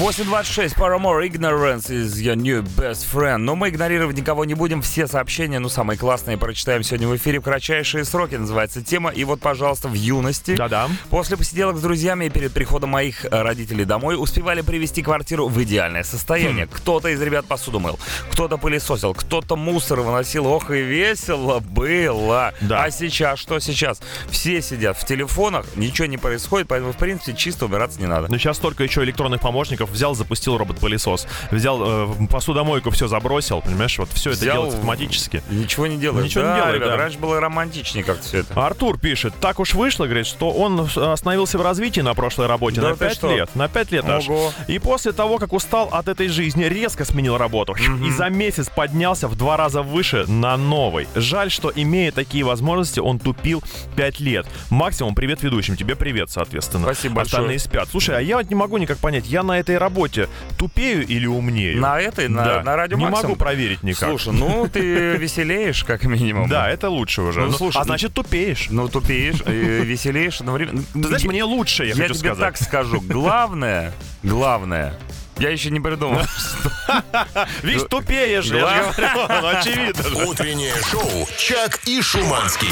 [0.00, 3.38] 8.26, Paramore, Ignorance is your new best friend.
[3.38, 4.82] Но мы игнорировать никого не будем.
[4.82, 9.10] Все сообщения, ну, самые классные, прочитаем сегодня в эфире в кратчайшие сроки, называется тема.
[9.10, 10.56] И вот, пожалуйста, в юности.
[10.56, 10.88] Да-да.
[11.10, 15.62] После посиделок с друзьями и перед приходом моих э, родителей домой успевали привести квартиру в
[15.62, 16.66] идеальное состояние.
[16.66, 17.98] Кто-то из ребят посуду мыл,
[18.30, 20.46] кто-то пылесосил, кто-то мусор выносил.
[20.46, 22.54] Ох, и весело было.
[22.60, 22.84] Да.
[22.84, 24.00] А сейчас, что сейчас?
[24.30, 28.28] Все сидят в телефонах, ничего не происходит, поэтому, в принципе, чисто убираться не надо.
[28.30, 29.90] Но сейчас столько еще электронных помощников.
[29.90, 31.26] Взял, запустил робот-пылесос.
[31.50, 31.80] Взял
[32.12, 33.60] э, посудомойку, все забросил.
[33.62, 35.42] Понимаешь, вот все это Взял- делается автоматически.
[35.50, 36.26] Ничего не делаешь.
[36.26, 36.96] Ничего не Да, делает, ребят, да.
[36.96, 38.54] раньше было романтичнее как-то все это.
[38.66, 42.88] Артур пишет, так уж вышло, говорит, что он остановился в развитии на прошлой работе Да
[42.90, 43.34] на ты 5 что?
[43.34, 43.54] лет.
[43.54, 44.28] На 5 лет аж.
[44.28, 44.52] Ого.
[44.68, 47.74] И после того, как устал от этой жизни, резко сменил работу.
[48.04, 51.06] И за месяц поднялся в два раза выше на новой.
[51.14, 53.62] Жаль, что имея такие возможности, он тупил
[53.96, 54.41] 5 лет.
[54.70, 55.76] Максимум привет ведущим.
[55.76, 56.84] Тебе привет, соответственно.
[56.84, 57.38] Спасибо большое.
[57.40, 57.88] Остальные спят.
[57.90, 60.28] Слушай, а я вот не могу никак понять, я на этой работе
[60.58, 61.80] тупею или умнею?
[61.80, 62.62] На этой, на, Да.
[62.62, 63.22] на радио Не Максимум?
[63.30, 64.08] могу проверить никак.
[64.08, 66.48] Слушай, ну ты веселеешь, как минимум.
[66.48, 67.40] Да, это лучше уже.
[67.40, 68.68] Ну, Ну, слушай, а ну- значит, тупеешь.
[68.70, 69.50] Ну, тупеешь, и
[69.84, 70.82] веселеешь одновременно.
[70.94, 72.38] Ты знаешь, мне лучше, я, Я хочу тебе сказать.
[72.54, 73.00] так скажу.
[73.00, 74.94] Главное, главное,
[75.42, 76.20] я еще не придумал.
[77.62, 80.26] Видишь, тупеешь, я Гла- же говорю, ну, очевидно же.
[80.26, 82.68] Утреннее шоу «Чак и Шуманский».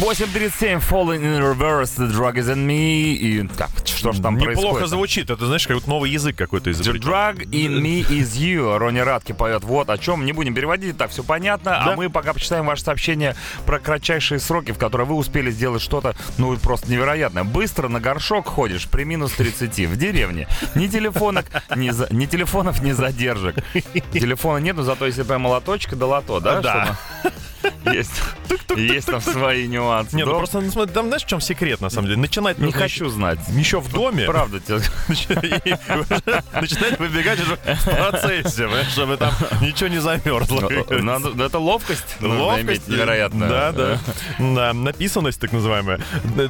[0.00, 3.12] 8.37, Falling in Reverse, The Drug is in Me.
[3.14, 4.88] И так, что ж там Неплохо происходит?
[4.88, 5.30] звучит.
[5.30, 7.08] Это, знаешь, как вот новый язык какой-то The изобретен.
[7.08, 8.76] drug in me is you.
[8.78, 9.62] Рони Радки поет.
[9.64, 10.24] Вот о чем.
[10.24, 11.78] Не будем переводить, так все понятно.
[11.84, 13.34] А мы пока почитаем ваше сообщение
[13.66, 17.44] про кратчайшие сроки, в которые вы успели сделать что-то, ну, просто невероятное.
[17.44, 20.48] Быстро на горшок ходишь при минус 30 в деревне.
[20.74, 21.46] Ни телефонок,
[21.76, 23.56] ни, за- ни телефонов, ни задержек.
[24.12, 26.60] Телефона нету, зато если прям молоточка да лото, да?
[26.60, 26.96] Да.
[27.92, 28.22] Есть,
[28.76, 30.16] есть там свои нюансы.
[30.16, 32.20] Не, ну просто, ну, там знаешь, в чем секрет, на самом деле?
[32.20, 33.38] Начинать Не хочу знать.
[33.48, 34.26] еще в доме.
[34.26, 34.80] Правда тебе
[36.60, 40.68] Начинать выбегать уже в процессе, чтобы там ничего не замерзло.
[40.90, 43.48] Ну, это ловкость иметь невероятно.
[43.48, 43.98] Да, да.
[44.38, 46.00] Да, написанность так называемая.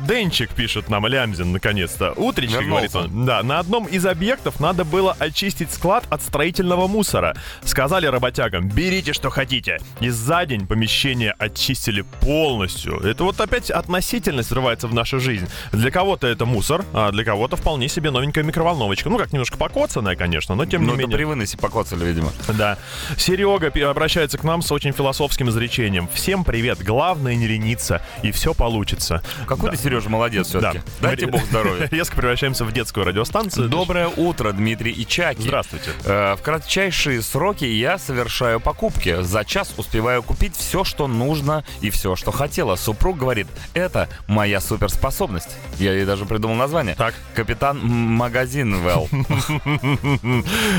[0.07, 2.13] Денчик пишет нам, Лямзин, наконец-то.
[2.13, 3.25] Утречка, говорит он.
[3.25, 7.37] Да, на одном из объектов надо было очистить склад от строительного мусора.
[7.65, 9.79] Сказали работягам, берите, что хотите.
[10.01, 11.04] И за день помещение
[11.39, 12.99] очистили полностью.
[13.01, 15.47] Это вот опять относительность врывается в нашу жизнь.
[15.73, 19.11] Для кого-то это мусор, а для кого-то вполне себе новенькая микроволновочка.
[19.11, 21.17] Ну, как немножко покоцанная, конечно, но тем Ну, не это менее.
[21.19, 22.33] при выносе покоцали, видимо.
[22.49, 22.79] Да.
[23.19, 26.09] Серега обращается к нам с очень философским изречением.
[26.15, 26.83] Всем привет.
[26.83, 29.23] Главное не лениться, и все получится.
[29.47, 30.79] Какой ты, Сережа, молодец все-таки.
[31.01, 31.09] Да.
[31.09, 31.89] Дайте Мы- бог здоровья.
[31.91, 33.69] Резко превращаемся в детскую радиостанцию.
[33.69, 35.43] Доброе утро, Дмитрий и Чаки.
[35.43, 35.91] Здравствуйте.
[36.05, 39.21] Э, В кратчайшие сроки я совершаю покупки.
[39.23, 42.77] За час успеваю купить все, что нужно и все, что хотела.
[42.77, 45.51] Супруг говорит, это моя суперспособность.
[45.79, 46.95] Я ей даже придумал название.
[46.95, 47.15] Так.
[47.35, 49.09] Капитан Магазин Well.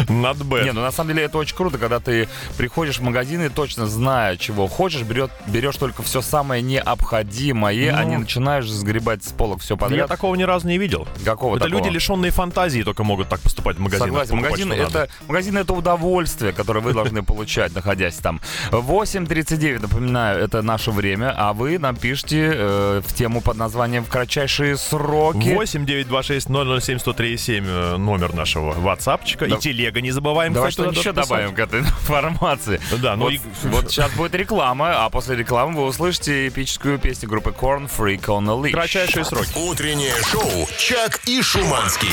[0.09, 0.63] Над Б.
[0.63, 3.87] Не, ну на самом деле это очень круто, когда ты приходишь в магазин и точно
[3.87, 8.09] зная, чего хочешь, берет, берешь только все самое необходимое, а Ну.
[8.09, 10.07] не начинаешь сгребать с полок все Я подряд.
[10.07, 11.07] такого ни разу не видел.
[11.23, 11.83] Какого это такого?
[11.83, 14.07] люди, лишенные фантазии, только могут так поступать в магазинах.
[14.07, 18.39] Согласен, магазин что это, магазин это удовольствие, которое вы должны получать, находясь там.
[18.71, 24.09] 8.39, напоминаю, это наше время, а вы нам пишите э, в тему под названием «В
[24.09, 25.53] кратчайшие сроки».
[25.53, 26.47] 8 926
[26.81, 29.47] 007 137 э, номер нашего ватсапчика.
[29.47, 29.55] Да.
[29.55, 32.79] И телега не забываем, Давай что-нибудь еще тоже добавим к этой информации.
[33.01, 37.29] Да, ну вот, и- вот сейчас будет реклама, а после рекламы вы услышите эпическую песню
[37.29, 38.63] группы Corn Freak on a Leash.
[38.63, 38.73] писать.
[38.73, 39.49] Кратчайшие сроки.
[39.57, 42.09] Утреннее шоу «Чак и Шуманский».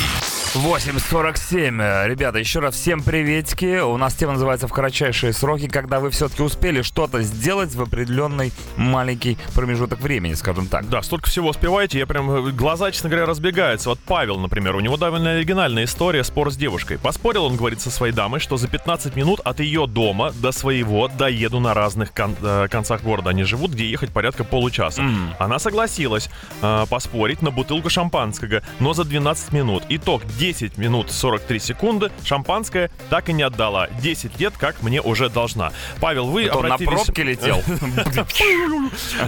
[0.55, 1.81] 8.47.
[1.81, 3.81] Э, Ребята, еще раз всем приветики.
[3.81, 8.53] У нас тема называется «В кратчайшие сроки», когда вы все-таки успели что-то сделать в определенный
[8.77, 10.87] маленький промежуток времени, скажем так.
[10.91, 13.89] Да, столько всего успеваете, я прям э, глаза, честно говоря, разбегаются.
[13.89, 16.99] Вот Павел, например, у него довольно оригинальная история, спор с девушкой.
[16.99, 21.09] Поспорил он, говорит, со своей дамой, что за 15 минут от ее дома до своего
[21.09, 23.31] доеду на разных кон- э, концах города.
[23.31, 25.01] Они живут, где ехать порядка получаса.
[25.01, 25.35] М.
[25.39, 26.29] Она согласилась
[26.61, 29.85] э, поспорить на бутылку шампанского, но за 12 минут.
[29.89, 32.11] Итог 10 минут 43 секунды.
[32.25, 33.87] Шампанское так и не отдала.
[34.01, 35.73] 10 лет, как мне уже должна.
[36.01, 36.91] Павел, вы Это на обратились...
[37.05, 37.63] пробке летел.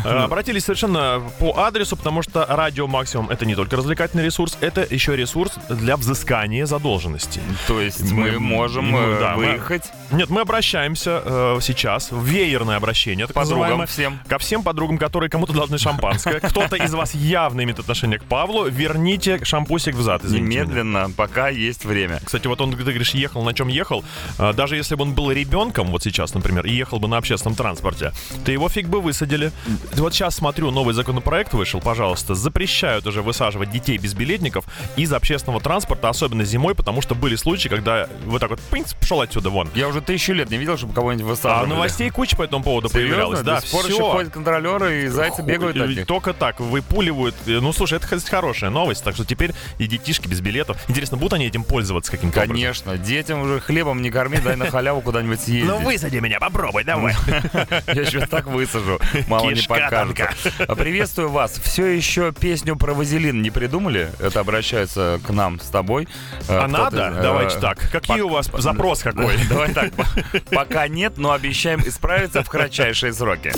[0.05, 4.87] Э, Обратились совершенно по адресу, потому что радио Максимум это не только развлекательный ресурс, это
[4.88, 7.40] еще ресурс для взыскания задолженности.
[7.68, 13.34] То есть мы можем э, выехать Нет, мы обращаемся э, сейчас, в веерное обращение, так
[13.34, 14.18] подругам всем.
[14.28, 16.40] ко всем подругам, которые кому-то должны шампанское.
[16.40, 20.60] Кто-то из вас явно имеет отношение к Павлу, верните шампусик взад, извините.
[20.60, 22.20] Немедленно, пока есть время.
[22.24, 24.04] Кстати, вот он, ты говоришь, ехал, на чем ехал.
[24.38, 27.56] А, Даже если бы он был ребенком, вот сейчас, например, и ехал бы на общественном
[27.56, 28.12] транспорте,
[28.44, 29.52] то его фиг бы высадили.
[29.94, 34.64] Вот сейчас смотрю, новый законопроект вышел, пожалуйста, запрещают уже высаживать детей без билетников
[34.96, 39.20] из общественного транспорта, особенно зимой, потому что были случаи, когда вот так вот пинц, пошел
[39.20, 39.68] отсюда вон.
[39.74, 41.68] Я уже тысячу лет не видел, чтобы кого-нибудь А высаживали.
[41.70, 43.09] новостей куча по этому поводу Серьезно?
[43.16, 43.40] появлялась.
[43.40, 43.92] Да, До сих пор всё.
[43.92, 46.07] еще ходят контролеры и зайцы бегают от Ху- них.
[46.07, 47.35] Только так, выпуливают.
[47.46, 49.04] Ну, слушай, это кстати, хорошая новость.
[49.04, 50.76] Так что теперь и детишки без билетов.
[50.88, 52.54] Интересно, будут они этим пользоваться каким-то образом?
[52.57, 55.68] Конечно, детям уже хлебом не корми, дай на халяву куда-нибудь съездить.
[55.68, 57.14] Ну, высади меня, попробуй, давай.
[57.87, 60.30] Я сейчас так высажу, мало не покажется.
[60.66, 61.59] А, Приветствую вас.
[61.62, 64.11] Все еще песню про вазелин не придумали?
[64.20, 66.09] Это обращается к нам с тобой.
[66.48, 67.18] А Кто-то, надо?
[67.18, 67.90] э, Давайте так.
[67.90, 69.37] Какие у вас запрос какой?
[69.48, 69.84] Давай так.
[69.90, 70.07] По-
[70.55, 73.53] Пока нет, но обещаем исправиться в кратчайшие сроки.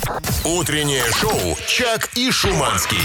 [0.45, 3.01] Утреннее шоу «Чак и Шуманский».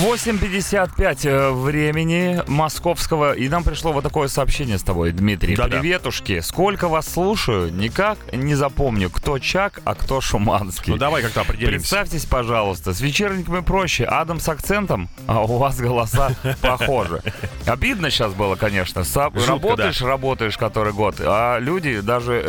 [0.00, 3.34] 8.55 э, времени московского.
[3.34, 5.54] И нам пришло вот такое сообщение с тобой, Дмитрий.
[5.54, 5.80] Да-да.
[5.80, 6.40] Приветушки.
[6.40, 10.92] Сколько вас слушаю, никак не запомню, кто Чак, а кто Шуманский.
[10.92, 11.78] Ну, давай как-то определимся.
[11.78, 14.04] Представьтесь, пожалуйста, с вечерниками проще.
[14.04, 16.30] Адам с акцентом, а у вас голоса
[16.62, 17.22] похожи.
[17.66, 19.04] Обидно сейчас было, конечно.
[19.04, 22.42] Жутко, работаешь, работаешь который год, а люди даже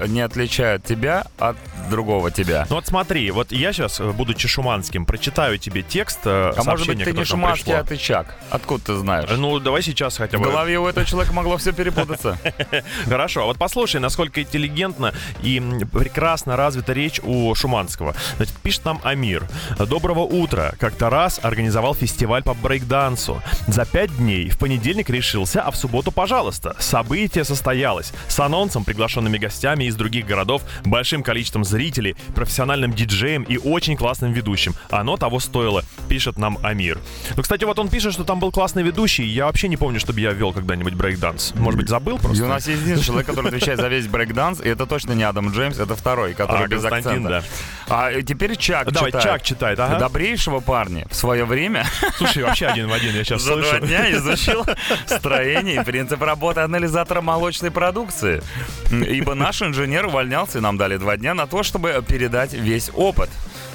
[0.00, 1.56] э, не отличают тебя от
[1.90, 2.66] другого тебя.
[2.68, 7.02] Ну вот смотри, вот я сейчас, будучи шуманским, прочитаю тебе текст э, А может быть,
[7.04, 7.80] ты не Шуманский, пришло.
[7.80, 8.34] а ты Чак?
[8.50, 9.28] Откуда ты знаешь?
[9.36, 10.50] Ну, давай сейчас хотя В бы.
[10.50, 12.38] голове у этого человека могло все перепутаться.
[13.06, 15.60] Хорошо, а вот послушай, насколько интеллигентно и
[15.92, 18.14] прекрасно развита речь у Шуманского.
[18.36, 19.46] Значит, пишет нам Амир.
[19.78, 20.74] Доброго утра.
[20.78, 23.42] Как-то раз организовал фестиваль по брейкдансу.
[23.66, 26.76] За пять дней в понедельник решился, а в субботу, пожалуйста.
[26.78, 28.12] Событие состоялось.
[28.28, 34.32] С анонсом, приглашенными гостями из других городов, большим количеством зрителей, профессиональным диджеем и очень классным
[34.32, 34.74] ведущим.
[34.90, 36.98] Оно того стоило, пишет нам Амир.
[37.36, 39.24] Ну, кстати, вот он пишет, что там был классный ведущий.
[39.24, 41.54] Я вообще не помню, чтобы я вел когда-нибудь брейкданс.
[41.54, 42.44] Может быть, забыл просто?
[42.44, 45.50] у нас есть единственный человек, который отвечает за весь брейкданс, и это точно не Адам
[45.50, 47.44] Джеймс, это второй, который А, без Константин, акцента.
[47.88, 49.24] А э, теперь Чак Давай, читает.
[49.24, 49.98] Чак читает, ага.
[49.98, 51.86] Добрейшего парня в свое время
[52.16, 53.70] Слушай, вообще один в один, я сейчас за слышу.
[53.70, 54.64] два дня изучил
[55.06, 58.42] строение и принцип работы анализатора молочной продукции.
[58.90, 63.28] Ибо наш инженер увольнялся, и нам дали два дня на то, чтобы передать весь опыт.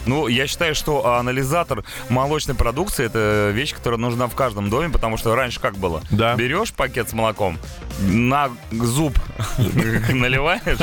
[0.10, 5.18] Ну, я считаю, что анализатор молочной продукции это вещь, которая нужна в каждом доме, потому
[5.18, 6.02] что раньше как было?
[6.10, 6.36] Да.
[6.36, 7.60] Берешь пакет с молоком,
[8.02, 9.14] на зуб
[10.10, 10.80] наливаешь.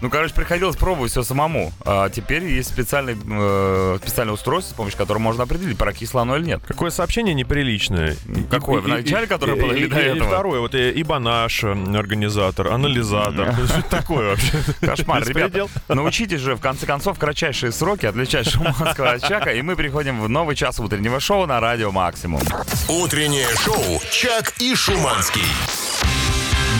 [0.00, 1.72] Ну, короче, приходилось пробовать все самому.
[1.84, 6.44] А теперь есть специальный, э, специальное устройство, с помощью которого можно определить, прокисло оно или
[6.46, 6.62] нет.
[6.66, 8.16] Какое сообщение неприличное.
[8.50, 8.80] Какое?
[8.80, 10.28] И- В начале, которое было, или до этого?
[10.28, 13.54] второе, вот э, ибо наш э, организатор, анализатор.
[13.66, 14.52] Что такое вообще?
[14.80, 15.66] Кошмар, ребята.
[15.88, 20.56] Научитесь же, в конце концов, кратчайшие сроки отличать шуманского чака, и мы приходим в новый
[20.56, 22.42] час утреннего шоу на радио «Максимум».
[22.88, 25.83] Утреннее шоу «Чак и Шуманский».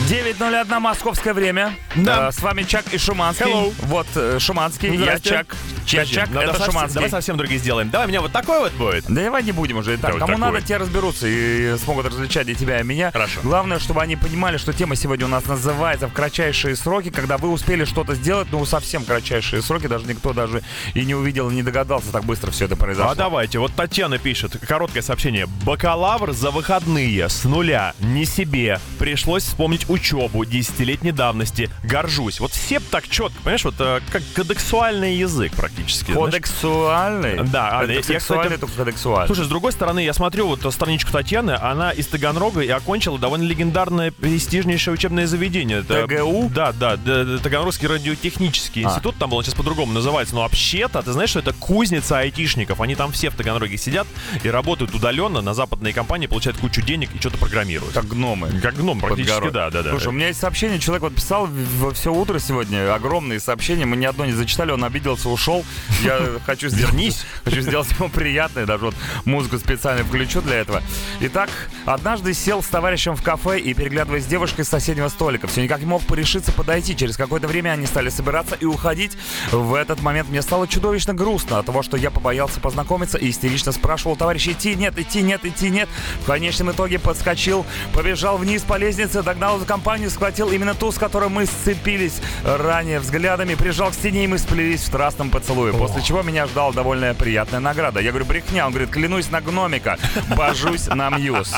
[0.08, 1.74] 9.01 московское время.
[1.96, 2.28] Да.
[2.28, 3.46] Э, С вами Чак и Шуманский.
[3.46, 3.74] Hello.
[3.84, 5.18] Вот э, Шуманский, я.
[5.18, 5.56] Чак.
[5.86, 6.94] Я Подожди, Чак, надо это Шуманский.
[6.94, 7.88] Давай совсем другие сделаем.
[7.88, 9.04] Давай, у меня вот такой вот будет.
[9.06, 9.96] Да давай не будем уже.
[9.96, 10.52] Так, вот кому такой.
[10.52, 13.12] надо, те разберутся и смогут различать и тебя, и меня.
[13.12, 13.40] Хорошо.
[13.42, 17.50] Главное, чтобы они понимали, что тема сегодня у нас называется «В кратчайшие сроки», когда вы
[17.50, 20.62] успели что-то сделать, ну, совсем кратчайшие сроки, даже никто даже
[20.94, 23.12] и не увидел, и не догадался, так быстро все это произошло.
[23.12, 25.46] А давайте, вот Татьяна пишет, короткое сообщение.
[25.64, 28.80] Бакалавр за выходные, с нуля, не себе.
[28.98, 31.70] Пришлось вспомнить учебу десятилетней давности.
[31.82, 32.40] Горжусь.
[32.40, 36.12] Вот все так четко, понимаешь, вот э, как кодексуальный язык практически.
[36.12, 36.30] знаешь.
[36.32, 37.42] Кодексуальный?
[37.44, 39.26] Да, а, я- я, кстати, кодексуальный.
[39.26, 43.44] Слушай, с другой стороны, я смотрю вот страничку Татьяны, она из Таганрога и окончила довольно
[43.44, 45.80] легендарное, престижнейшее учебное заведение.
[45.80, 46.50] Это- ТГУ?
[46.54, 46.96] Да, да,
[47.42, 48.88] Таганрогский радиотехнический А.
[48.88, 52.94] институт, там он сейчас по-другому называется, но вообще-то, ты знаешь, что это кузница айтишников, они
[52.94, 54.06] там все в Таганроге сидят
[54.42, 57.94] и работают удаленно, на западные компании, получают кучу денег и что-то программируют.
[57.94, 58.50] как гномы.
[58.62, 59.90] Как гном, практически, да, да, да.
[59.90, 63.96] Слушай, у меня есть сообщение, человек вот писал во все утро сегодня, огромные сообщения, мы
[63.96, 65.64] ни одно не зачитали, он обиделся, ушел.
[66.02, 68.94] Я хочу сделать, хочу сделать ему приятное, даже вот
[69.24, 70.82] музыку специально включу для этого.
[71.20, 71.50] Итак,
[71.86, 75.80] Однажды сел с товарищем в кафе и, переглядываясь с девушкой с соседнего столика, все никак
[75.80, 76.96] не мог порешиться подойти.
[76.96, 79.12] Через какое-то время они стали собираться и уходить.
[79.52, 83.70] В этот момент мне стало чудовищно грустно от того, что я побоялся познакомиться и истерично
[83.72, 85.90] спрашивал товарища идти, нет, идти, нет, идти, нет.
[86.22, 91.28] В конечном итоге подскочил, побежал вниз по лестнице, догнал компанию, схватил именно ту, с которой
[91.28, 95.72] мы сцепились ранее взглядами, прижал к стене и мы сплелись в страстном поцелуе.
[95.72, 97.98] После чего меня ждала довольно приятная награда.
[97.98, 98.66] Я говорю, брехня.
[98.66, 99.98] Он говорит, клянусь на гномика,
[100.36, 101.52] божусь на Мьюз.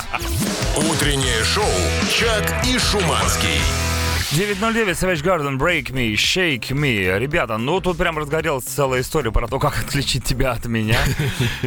[0.77, 1.65] Утреннее шоу
[2.11, 3.96] «Чак и Шуманский».
[4.33, 7.17] 909 Savage Garden, Break Me, Shake Me.
[7.17, 10.99] Ребята, ну тут прям разгорелась целая история про то, как отличить тебя от меня.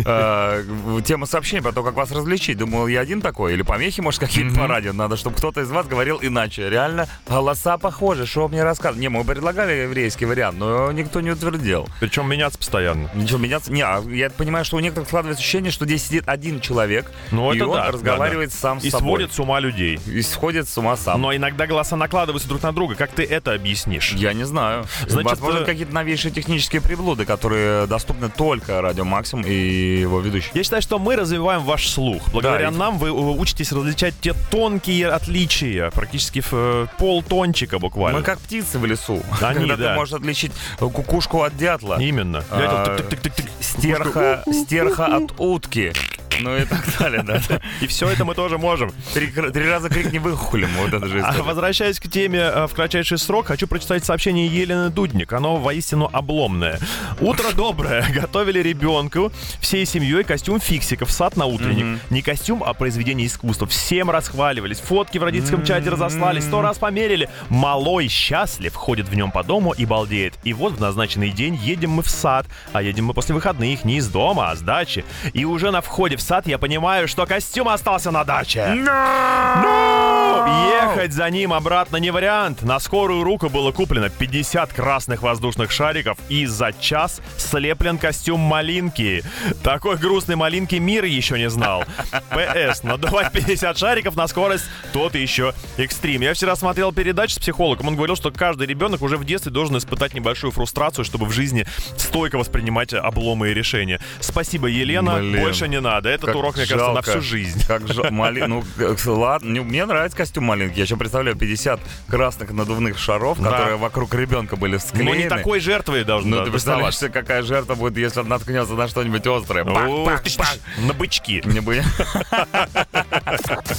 [0.05, 0.63] Э,
[1.05, 2.57] Тема сообщения про то, как вас различить.
[2.57, 3.53] Думал, я один такой?
[3.53, 4.91] Или помехи, может, какие-то по радио?
[4.93, 6.69] Надо, чтобы кто-то из вас говорил иначе.
[6.69, 8.25] Реально, голоса похожи.
[8.25, 8.99] Что мне рассказывать?
[9.01, 11.87] Не, мы предлагали еврейский вариант, но никто не утвердил.
[11.99, 13.09] Причем меняться постоянно.
[13.13, 13.71] Ничего меняться?
[13.71, 17.51] Не, а я понимаю, что у некоторых складывается ощущение, что здесь сидит один человек, Ну,
[17.53, 19.07] и он разговаривает сам с И собой.
[19.07, 19.99] сводит с ума людей.
[20.07, 21.21] И сходит с ума сам.
[21.21, 22.95] Но иногда голоса накладываются друг на друга.
[22.95, 24.11] Как ты это объяснишь?
[24.13, 24.85] Я не знаю.
[25.07, 29.53] Значит, Возможно, э, какие-то новейшие технические приблуды, которые доступны только Радио Максим и
[29.99, 30.49] его ведущий.
[30.53, 32.23] Я считаю, что мы развиваем ваш слух.
[32.33, 38.19] Благодаря Да, нам вы э, учитесь различать те тонкие отличия, практически в э, полтончика буквально.
[38.19, 39.21] Мы как птицы в лесу.
[39.41, 39.89] Они, Когда да.
[39.91, 41.97] ты можешь отличить кукушку от дятла.
[41.99, 42.43] Именно.
[42.49, 43.49] А, Дятел тык-тык-тык-тык.
[43.61, 45.93] Стерха, стерха от утки.
[46.39, 47.39] Ну и так далее, да.
[47.81, 48.91] И все это мы тоже можем.
[49.13, 49.31] Три,
[49.69, 50.69] раза крик не выхулим.
[50.77, 51.43] Вот это же А история.
[51.43, 55.33] возвращаясь к теме э, в кратчайший срок, хочу прочитать сообщение Елены Дудник.
[55.33, 56.79] Оно воистину обломное.
[57.19, 58.05] Утро доброе.
[58.13, 61.99] Готовили ребенку всей семьей костюм фиксиков сад на утренник.
[62.09, 63.67] Не костюм, а произведение искусства.
[63.67, 64.79] Всем расхваливались.
[64.79, 66.39] Фотки в родительском чате разослали.
[66.39, 67.29] Сто раз померили.
[67.49, 70.35] Малой счастлив, ходит в нем по дому и балдеет.
[70.43, 72.45] И вот в назначенный день едем мы в сад.
[72.73, 75.03] А едем мы после выходных не из дома, а с дачи.
[75.33, 78.63] И уже на входе в сад я понимаю, что костюм остался на даче.
[78.75, 82.61] Ну, ехать за ним обратно не вариант.
[82.61, 89.23] На скорую руку было куплено 50 красных воздушных шариков и за час слеплен костюм малинки.
[89.63, 91.83] Такой грустной малинки мир еще не знал.
[92.29, 92.83] ПС.
[92.83, 96.21] Надувать 50 шариков на скорость тот еще экстрим.
[96.21, 97.87] Я вчера смотрел передачу с психологом.
[97.87, 101.65] Он говорил, что каждый ребенок уже в детстве должен испытать небольшую фрустрацию, чтобы в жизни
[101.97, 103.99] стойко воспринимать обломы и решения.
[104.19, 105.15] Спасибо, Елена.
[105.15, 105.41] Блин.
[105.41, 106.18] Больше не надо.
[106.19, 107.09] Этот Как урок, мне кажется, на жалко.
[107.11, 107.63] всю жизнь.
[107.65, 108.41] Как же, мали...
[108.41, 110.77] ну, э, ладно, не- мне нравится костюм маленький.
[110.77, 111.79] Я еще представляю 50
[112.09, 113.51] красных надувных шаров, Да.
[113.51, 115.09] которые вокруг ребенка были склеены.
[115.11, 118.27] Но не такой жертвой должен Ну, да, ты представляешь себе, какая жертва будет, если он
[118.27, 119.63] наткнется на что-нибудь острое.
[119.63, 121.41] На бычки.
[121.45, 121.81] Не бы...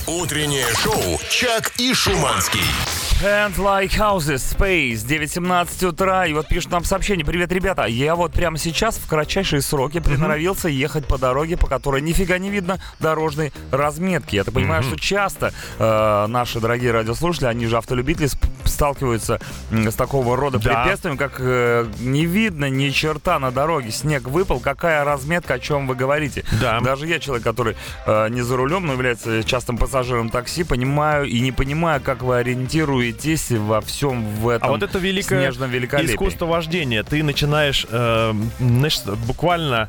[0.07, 2.61] Утреннее шоу «Чак и Шуманский».
[3.22, 6.26] Hand Like Houses Space 9.17 утра.
[6.26, 7.24] И вот пишут нам сообщение.
[7.24, 7.85] Привет, ребята.
[7.85, 12.51] Я вот прямо сейчас в кратчайшие сроки приноровился ехать по дороге, по которой нифига не
[12.51, 14.37] видно дорожной разметки.
[14.37, 18.29] Я так понимаю, что часто э, наши дорогие радиослушатели, они же автолюбители,
[18.64, 19.40] сталкиваются
[19.71, 20.83] с такого рода Да.
[20.83, 25.87] препятствиями, как э, не видно ни черта на дороге, снег выпал, какая разметка, о чем
[25.87, 26.45] вы говорите.
[26.61, 26.81] Да.
[26.81, 31.40] Даже я, человек, который э, не за рулем, но является частым пассажиром такси, понимаю и
[31.40, 36.12] не понимаю, как вы ориентируетесь во всем в этом А вот это великое снежном великолепии.
[36.12, 37.03] искусство вождения.
[37.03, 39.88] Ты начинаешь, э, знаешь, буквально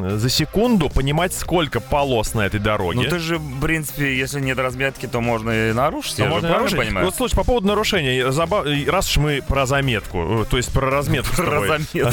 [0.00, 3.00] за секунду понимать, сколько полос на этой дороге.
[3.02, 6.20] Ну ты же, в принципе, если нет разметки, то можно и нарушить.
[6.20, 6.78] А я же можно правильно нарушить?
[6.88, 7.06] понимаю?
[7.06, 10.90] Вот слушай, по поводу нарушения, заба- раз уж мы про заметку, э, то есть про
[10.90, 12.12] разметку Про заметку.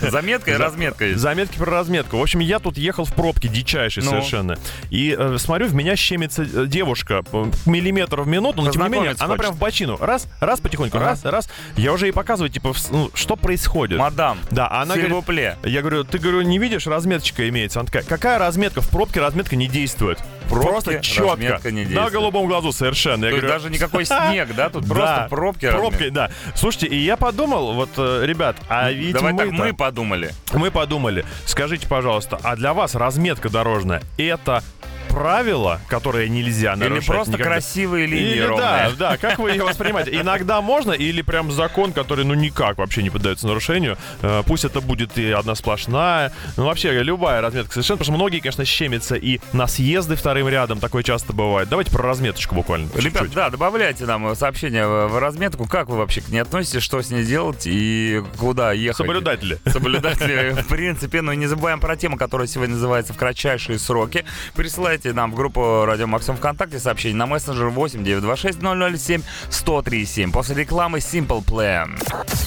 [0.00, 1.18] Заметка и разметка.
[1.18, 2.18] Заметки про разметку.
[2.18, 4.10] В общем, я тут ехал в пробке дичайшей Ну.
[4.10, 4.56] совершенно.
[4.90, 7.22] И э, смотрю, в меня щемится э, девушка
[7.66, 9.96] миллиметр в минуту, но тем не менее, она прям в бочину.
[10.00, 11.48] Раз, раз потихоньку, раз, раз.
[11.76, 13.98] Я уже ей показываю, типа, ну, что происходит.
[13.98, 17.80] Мадам, Да, а она говорит, я говорю, ты, говорю, не видишь, разметочка имеется.
[17.80, 18.67] Она такая, какая разметка?
[18.76, 20.18] В пробке разметка не действует.
[20.48, 21.30] пробке Просто четко.
[21.32, 22.12] разметка не На действует.
[22.12, 23.24] голубом глазу совершенно.
[23.26, 24.68] Я То говорю, даже никакой снег, да?
[24.70, 25.70] Тут просто пробки.
[25.70, 26.30] Пробкой, да.
[26.54, 30.34] Слушайте, и я подумал, вот, э, ребят, а ведь Давай так, мы-то- мы подумали.
[30.52, 34.62] мы подумали, скажите, пожалуйста, а для вас разметка дорожная это
[35.08, 37.50] правило, которое нельзя Или нарушать просто никогда?
[37.52, 38.90] красивые линии Или ровные.
[38.98, 40.18] да, да, как вы ее воспринимаете?
[40.20, 43.96] Иногда можно, или прям закон, который ну никак вообще не поддается нарушению.
[44.22, 46.32] Э, Пусть это будет и одна сплошная.
[46.56, 50.78] Ну вообще любая разметка совершенно, потому что многие, конечно, щемятся и на съезды вторым рядом,
[50.80, 51.68] такое часто бывает.
[51.68, 52.88] Давайте про разметочку буквально.
[52.94, 53.32] Ребят, чуть-чуть.
[53.34, 57.24] да, добавляйте нам сообщение в разметку, как вы вообще к ней относитесь, что с ней
[57.24, 58.96] делать и куда ехать.
[58.96, 59.58] Соблюдатели.
[59.66, 61.22] Соблюдатели, в принципе.
[61.22, 64.24] Ну и не забываем про тему, которая сегодня называется «В кратчайшие сроки».
[64.54, 70.32] Присылайте нам в группу Радио Максим ВКонтакте сообщение на мессенджер 8 926 007 1037.
[70.32, 71.98] После рекламы Simple Plan.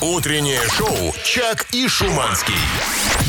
[0.02, 2.54] Утреннее шоу «Чак и Шуманский».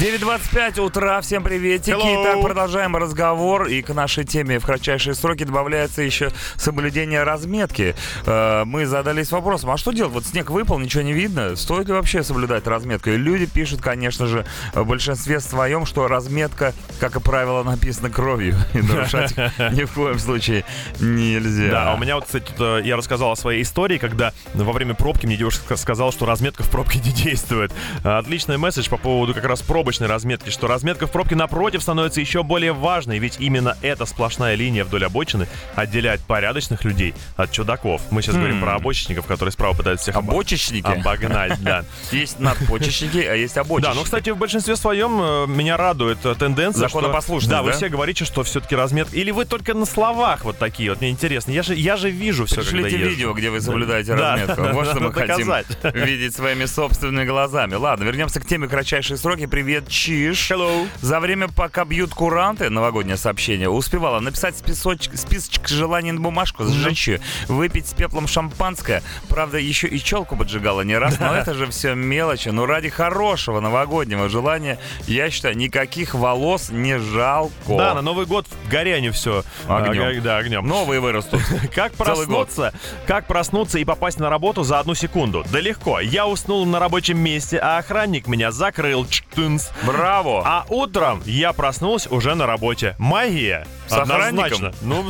[0.00, 1.90] 9.25 утра, всем приветики.
[1.90, 2.22] Hello.
[2.24, 3.66] Итак, продолжаем разговор.
[3.66, 7.94] И к нашей теме в кратчайшие сроки добавляется еще соблюдение разметки.
[8.26, 10.12] Э, Мы задались вопросом, а что делать?
[10.12, 11.54] Вот снег выпал, ничего не видно.
[11.56, 13.10] Стоит ли вообще соблюдать разметку?
[13.10, 18.56] И люди пишут, конечно же, в большинстве своем, что разметка, как и правило, написана кровью.
[18.74, 20.64] И нарушать ни в коем случае
[21.00, 21.70] нельзя.
[21.70, 25.26] Да, у меня вот, кстати, э, я рассказал о своей истории, когда во время пробки
[25.26, 27.72] мне девушка ска- сказала, что разметка в пробке не действует.
[28.02, 29.60] А, Отличный месседж по поводу как раз
[29.92, 34.54] пробочной разметки, что разметка в пробке напротив становится еще более важной, ведь именно эта сплошная
[34.54, 38.00] линия вдоль обочины отделяет порядочных людей от чудаков.
[38.10, 40.86] Мы сейчас говорим про обочечников, которые справа пытаются всех Обочечники?
[40.86, 41.84] обогнать, да.
[42.10, 43.94] Есть надпочечники, а есть обочечники.
[43.94, 47.00] Да, ну, кстати, в большинстве своем э, меня радует э, тенденция, что...
[47.00, 49.14] Законопослушность, Да, вы все говорите, что все-таки разметка...
[49.14, 51.50] Или вы только на словах вот такие вот, мне интересно.
[51.50, 53.10] Я же, я же вижу все, когда Пришлите езжу.
[53.10, 54.62] видео, где вы соблюдаете Да, разметку.
[54.72, 55.52] Вот что мы хотим
[55.92, 57.74] видеть своими собственными глазами.
[57.74, 59.46] Ладно, вернемся к теме кратчайшие сроки.
[59.46, 60.50] Привет, Чиш.
[60.50, 60.86] Hello.
[61.00, 67.08] За время, пока бьют куранты, новогоднее сообщение, успевала написать списочек, списочек желаний на бумажку, сжечь
[67.08, 69.02] ее, выпить с пеплом шампанское.
[69.28, 72.48] Правда, еще и челку поджигала не раз, но это же все мелочи.
[72.48, 77.52] Но ради хорошего новогоднего желания, я считаю, никаких волос не жалко.
[77.68, 79.44] Да, на Новый год в горяне все.
[79.68, 80.22] Огнем.
[80.22, 80.66] да, огнем.
[80.66, 81.40] Новые вырастут.
[81.74, 82.74] Как проснуться?
[83.06, 85.44] Как проснуться и попасть на работу за одну секунду?
[85.50, 86.00] Да легко.
[86.00, 89.06] Я уснул на рабочем месте, а охранник меня закрыл.
[89.32, 89.70] Чтынс.
[89.84, 90.42] Браво!
[90.44, 92.94] А утром я проснулся уже на работе.
[92.98, 93.66] Магия.
[93.88, 94.66] С охранником?
[94.66, 94.72] Однозначно.
[94.82, 95.04] Ну,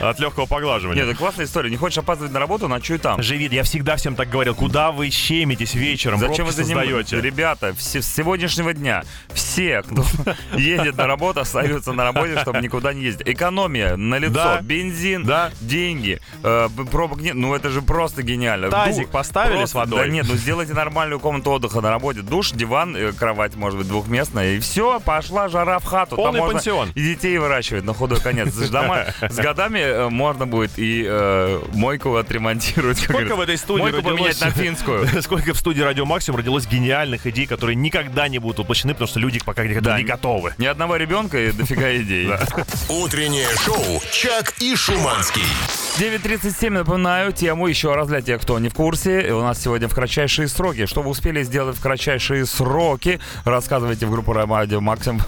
[0.08, 1.02] от легкого поглаживания.
[1.02, 1.70] Нет, это классная история.
[1.70, 3.22] Не хочешь опаздывать на работу, ночуй там.
[3.22, 7.20] Живит, я всегда всем так говорил, куда вы щемитесь вечером, Зачем вы создаете?
[7.20, 9.02] Ребята, все, с сегодняшнего дня
[9.32, 10.04] все, кто
[10.56, 13.26] едет на работу, остаются на работе, чтобы никуда не ездить.
[13.28, 14.60] Экономия на лицо, Да.
[14.62, 15.50] бензин, Да.
[15.60, 17.34] деньги, э, пробок нет.
[17.34, 18.70] Ну это же просто гениально.
[18.70, 20.06] Тазик поставили просто- с водой?
[20.06, 22.20] Да нет, ну сделайте нормальную комнату отдыха на работе.
[22.22, 24.54] Душ, диван, кровать, может быть, двухместная.
[24.54, 26.16] И все, пошла жара в хату.
[26.16, 26.90] Там Полный можно пансион.
[26.94, 28.48] И детей выращивать на худой конец.
[28.54, 32.98] С дома- С годами э, можно будет и э, мойку отремонтировать.
[32.98, 35.08] Сколько в этой студии Мойку поменять родилось- на финскую.
[35.22, 39.20] Сколько в студии Радио Максимум родилось гениальных идей, которые никогда не будут воплощены, потому что
[39.20, 39.98] люди пока никогда Да.
[39.98, 40.54] не готовы.
[40.58, 42.30] Ни одного ребенка и дофига идей.
[42.88, 45.42] Утреннее шоу «Чак и Шуманский».
[45.98, 49.32] 9.37, напоминаю, тему еще раз для тех, кто не в курсе.
[49.32, 50.86] У нас сегодня в кратчайшие сроки.
[50.86, 52.87] Что вы успели сделать в кратчайшие сроки,
[53.44, 55.20] рассказывайте в группу Радио Максим.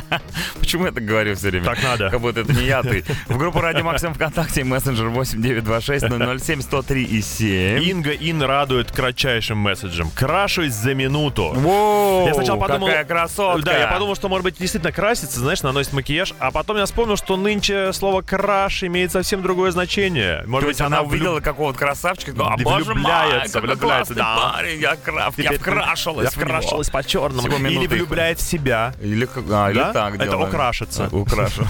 [0.60, 1.66] Почему я так говорю все время?
[1.66, 2.10] Так надо.
[2.10, 3.04] Как будто это не я, ты.
[3.28, 6.06] В группу Радио Максим ВКонтакте, мессенджер 8926
[6.44, 7.82] 007 103 и 7.
[7.84, 10.10] Инга Ин радует кратчайшим месседжем.
[10.14, 11.52] Крашусь за минуту.
[11.54, 12.88] Воу, Я сначала подумал...
[12.88, 13.62] какая красотка.
[13.62, 17.16] Да, я подумал, что, может быть, действительно красится, знаешь, наносит макияж, а потом я вспомнил,
[17.16, 20.42] что нынче слово «краш» имеет совсем другое значение.
[20.42, 23.12] То Может быть, есть она увидела какого-то красавчика, а боже мой,
[23.52, 24.52] какой классный да.
[24.54, 26.48] парень, я, краф, я вкрашилась Я в него.
[27.02, 27.48] Вкрашилась по-черному.
[27.48, 28.94] Всего Или влюбляет в себя.
[29.00, 29.92] Или, как- а, или Да?
[29.92, 30.48] так Это делаем.
[30.48, 31.08] украшится.
[31.12, 31.66] Украшу.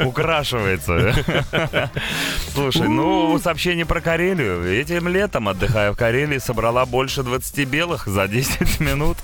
[0.04, 1.14] Украшивается.
[2.54, 4.64] Слушай, ну, сообщение про Карелию.
[4.80, 9.18] Этим летом, отдыхая в Карелии, собрала больше 20 белых за 10 минут.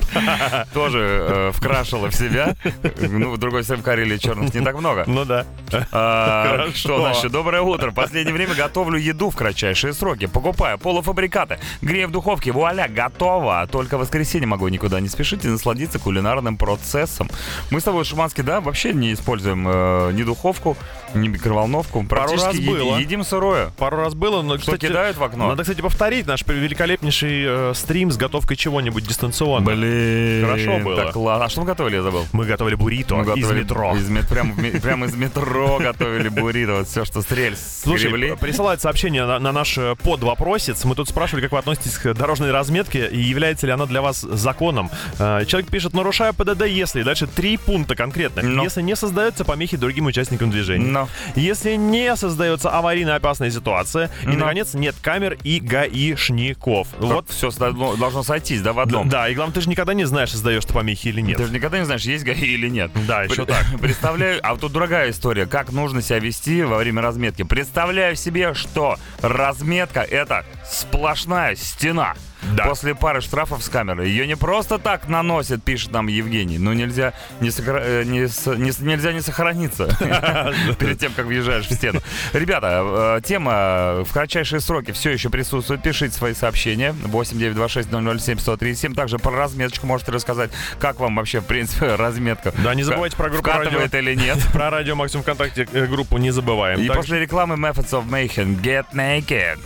[0.72, 2.54] Тоже э, вкрашила в себя.
[3.00, 5.04] Ну, в другой стороне, в Карелии черных не так много.
[5.06, 5.44] Ну да.
[5.92, 6.68] А.
[6.74, 7.30] Что значит?
[7.32, 7.90] Доброе утро.
[7.92, 10.26] Последнее время готовлю еду в кратчайшие сроки.
[10.26, 11.58] Покупаю полуфабрикаты.
[11.82, 12.52] Грею в духовке.
[12.52, 13.66] Вуаля, готово.
[13.70, 17.30] Только в воскресенье могу никуда не спешить и насладиться кулинарным процессом.
[17.70, 20.76] Мы с тобой, Шуманский, да, вообще не используем э, ни духовку,
[21.14, 22.04] ни микроволновку.
[22.04, 22.98] Практически раз было.
[22.98, 23.70] едим сырое.
[23.76, 25.48] Пару раз было, но, Что кстати, кидают в окно?
[25.48, 29.66] Надо, кстати, повторить наш великолепнейший э, стрим с готовкой чего-нибудь дистанционно.
[29.66, 30.46] Блин.
[30.46, 31.04] Хорошо было.
[31.04, 31.44] Так, ладно.
[31.44, 32.26] А что мы готовили, я забыл?
[32.32, 33.94] Мы готовили буррито Мы из готовили метро.
[33.96, 36.74] Из, мет- прям, прям из метро готовили буррито.
[36.74, 40.84] Вот все, что с рельс Слушай, присылают сообщение на, на наш э, под вопросец.
[40.84, 44.20] Мы тут спрашивали, как вы относитесь к дорожной разметке и является ли она для вас
[44.20, 44.90] законом.
[45.18, 47.00] Э, Человек пишет, нарушая ПДД, если.
[47.00, 48.42] И Дальше три пункта конкретно.
[48.42, 48.62] Но.
[48.62, 50.86] Если не создаются помехи другим участникам движения.
[50.86, 51.08] Но.
[51.34, 54.10] Если не создается аварийно опасная ситуация.
[54.22, 54.34] И, Но.
[54.40, 56.88] наконец, нет камер и гаишников.
[56.98, 57.30] Вот Вот.
[57.30, 59.08] все должно сойтись, да, в одном.
[59.08, 61.36] Да, и главное, ты же никогда не знаешь, создаешь ты помехи или нет.
[61.38, 62.90] Ты же никогда не знаешь, есть ГАИ или нет.
[63.06, 63.64] Да, еще так.
[63.80, 67.42] Представляю, а вот тут другая история, как нужно себя вести во время разметки.
[67.42, 72.14] Представляю себе, что разметка это сплошная стена.
[72.54, 72.64] Да.
[72.66, 74.06] После пары штрафов с камеры.
[74.06, 76.58] Ее не просто так наносят, пишет нам Евгений.
[76.58, 79.86] Ну нельзя не, сохра- э, не с- не нельзя не сохраниться
[80.78, 82.00] перед тем, как въезжаешь в стену.
[82.32, 85.82] Ребята, э, тема в кратчайшие сроки все еще присутствует.
[85.82, 86.94] Пишите свои сообщения.
[87.04, 88.94] 8926-007-1037.
[88.94, 92.52] Также про разметочку можете рассказать, как вам вообще, в принципе, разметка.
[92.58, 93.80] Да, не забывайте про группу радио.
[93.98, 94.38] или нет.
[94.52, 96.80] Про радио Максимум ВКонтакте э, группу не забываем.
[96.80, 99.58] И после рекламы Methods of Mayhem Get Naked.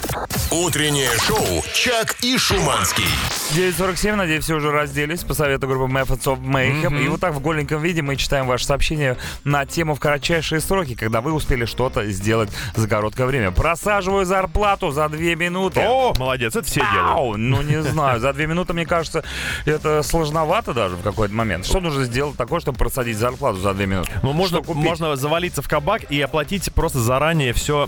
[0.50, 2.61] Утреннее шоу «Чак и Шуманский».
[2.62, 3.04] Шуманский.
[3.54, 7.04] 9.47, надеюсь, все уже разделись по совету группы Methods of Mayhem.
[7.04, 10.94] И вот так в голеньком виде мы читаем ваше сообщение на тему в кратчайшие сроки,
[10.94, 13.50] когда вы успели что-то сделать за короткое время.
[13.50, 15.80] Просаживаю зарплату за две минуты.
[15.80, 17.10] О, молодец, это все делают.
[17.10, 19.22] Ау, ну не знаю, за две минуты, мне кажется,
[19.66, 21.66] это сложновато даже в какой-то момент.
[21.66, 24.10] Что нужно сделать такое, чтобы просадить зарплату за две минуты?
[24.22, 27.86] Ну, можно, можно завалиться в кабак и оплатить просто заранее все.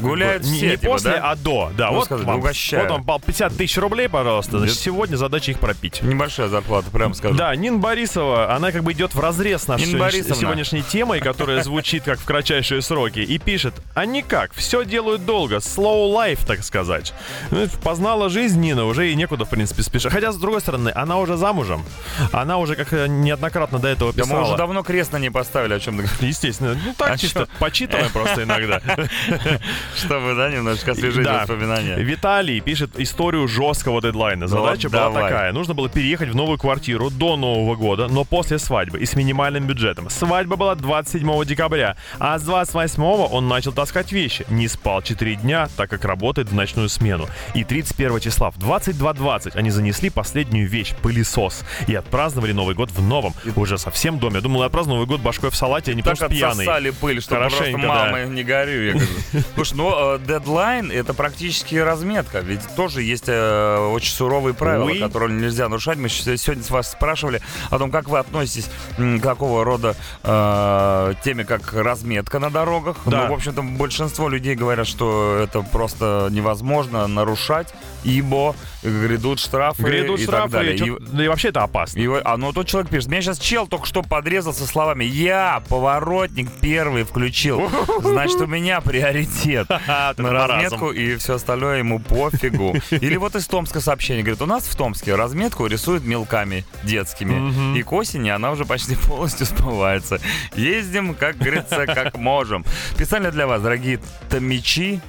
[0.00, 1.30] Гуляют не, все, не типа, после, да?
[1.30, 1.70] а до.
[1.74, 4.58] Да, Ну, вот сказать, вам, вот вам пал 50 тысяч рублей, пожалуйста.
[4.58, 6.02] Значит, сегодня задача их пропить.
[6.02, 7.36] Небольшая зарплата, прям скажу.
[7.36, 12.18] Да, Нин Борисова, она как бы идет в разрез нашей сегодняшней темой, которая звучит как
[12.18, 17.12] в кратчайшие сроки, и пишет, а никак, все делают долго, slow life, так сказать.
[17.50, 20.12] Ну, познала жизнь Нина, уже и некуда, в принципе, спешить.
[20.12, 21.84] Хотя, с другой стороны, она уже замужем,
[22.32, 24.56] она уже, как неоднократно до этого Да мы уже писала.
[24.58, 26.20] давно крест на ней поставили, о чем ты говоришь.
[26.20, 27.46] Естественно, ну так А чисто, чё?
[27.58, 28.80] почитываем просто иногда.
[29.96, 31.96] Чтобы, да, немножко освежить воспоминания.
[31.96, 34.46] Виталий пишет историю жесткого дедлайна.
[34.46, 35.30] Задача была давай.
[35.30, 35.52] такая.
[35.52, 39.66] Нужно было переехать в новую квартиру до Нового года, но после свадьбы и с минимальным
[39.66, 40.10] бюджетом.
[40.10, 44.46] Свадьба была 27 декабря, а с 28 он начал таскать вещи.
[44.48, 47.26] Не спал 4 дня, так как работает в ночную смену.
[47.54, 51.64] И 31 числа в 22.20 они занесли последнюю вещь— пылесос.
[51.86, 54.36] И отпраздновали Новый год в новом, уже совсем доме.
[54.36, 56.64] Я думал, я отпраздную Новый год башкой в салате, а не Так просто пьяный.
[56.64, 59.00] отсосали пыль, что просто мама, не горю.
[59.54, 62.40] Слушай, ну, э, дедлайн— это практически разметка.
[62.40, 64.98] Ведь тоже есть э, очень суровые правила, Уи.
[64.98, 65.98] которые нельзя нарушать.
[65.98, 71.44] Мы сегодня с вас спрашивали о том, как вы относитесь к какого рода э, теме,
[71.44, 72.96] как разметка на дорогах.
[73.06, 73.24] Да.
[73.24, 77.74] Ну, в общем-то, большинство людей говорят, что это просто невозможно нарушать,
[78.04, 80.76] ибо грядут штрафы Грядут и штрафы, так далее.
[80.76, 81.98] и, И- да и вообще это опасно.
[81.98, 85.62] и а ну тут человек пишет, меня сейчас чел только что подрезал со словами «Я
[85.68, 87.68] поворотник первый включил,
[88.02, 89.68] значит у меня приоритет
[90.16, 92.76] на разметку и все остальное ему пофигу».
[92.90, 97.82] Или вот из Томска сообщение, говорит, у нас в Томске разметку рисуют мелками детскими, и
[97.82, 100.20] к осени она уже почти полностью сбывается.
[100.54, 102.64] Ездим, как говорится, как можем.
[102.94, 105.00] Специально для вас, дорогие томичи,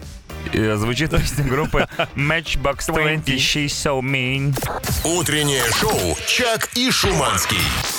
[0.54, 4.56] э, звучит песня группы Matchbox 20 She's So Mean.
[5.04, 7.99] Утреннее шоу «Чак и Шуманский».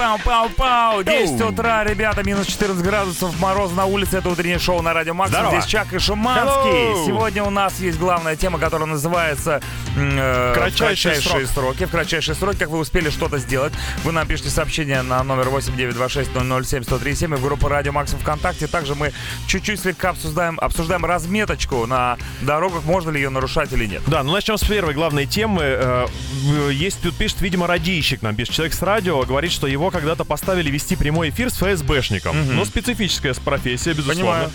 [0.00, 1.04] Пау-пау-пау!
[1.04, 4.16] 10 утра, ребята, минус 14 градусов, мороз на улице.
[4.16, 5.12] Это утреннее шоу на Радио.
[5.26, 5.50] Здорово.
[5.50, 6.70] Здесь Чак и Шуманский.
[6.70, 7.06] Hello.
[7.06, 9.60] Сегодня у нас есть главная тема, которая называется
[9.98, 11.84] э, Кратчайший «Кратчайшие сроки».
[11.84, 17.34] В кратчайшие сроки, как вы успели что-то сделать, вы нам пишите сообщение на номер 8926-007-1037
[17.34, 18.68] и в группу Радио Максимум ВКонтакте.
[18.68, 19.12] Также мы
[19.48, 24.00] чуть-чуть слегка обсуждаем, обсуждаем разметочку на дорогах, можно ли ее нарушать или нет.
[24.06, 25.60] Да, ну начнем с первой главной темы.
[25.62, 26.06] Э,
[26.72, 28.54] Есть тут пишет, видимо, радийщик нам пишет.
[28.54, 32.36] Человек с радио говорит, что его когда-то поставили вести прямой эфир с ФСБшником.
[32.56, 34.22] Ну, специфическая профессия, безусловно.
[34.22, 34.50] Понимаю.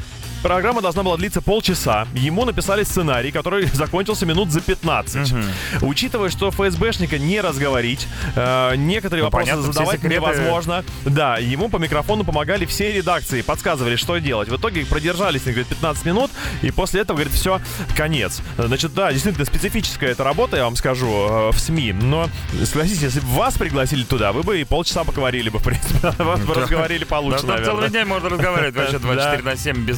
[0.45, 2.07] Программа должна была длиться полчаса.
[2.13, 5.33] Ему написали сценарий, который закончился минут за 15.
[5.81, 10.85] Учитывая, что ФСБшника не разговорить, э, некоторые Ну, вопросы понятно, задавать секреты- невозможно.
[11.03, 14.47] Да, ему по микрофону помогали все редакции, подсказывали, что делать.
[14.49, 16.29] В итоге продержались, говорит, 15 минут,
[16.61, 17.59] и после этого, говорит, все,
[17.97, 18.41] конец.
[18.59, 21.93] Значит, да, действительно, специфическая эта работа, я вам скажу, э, в СМИ.
[21.93, 22.29] Но,
[22.65, 26.11] согласитесь, если бы вас пригласили туда, вы бы и полчаса поговорили бы, в принципе.
[26.23, 27.89] Вас бы разговорили получше, там целый наверное.
[27.89, 29.97] день можно разговаривать вообще 24 на 7 без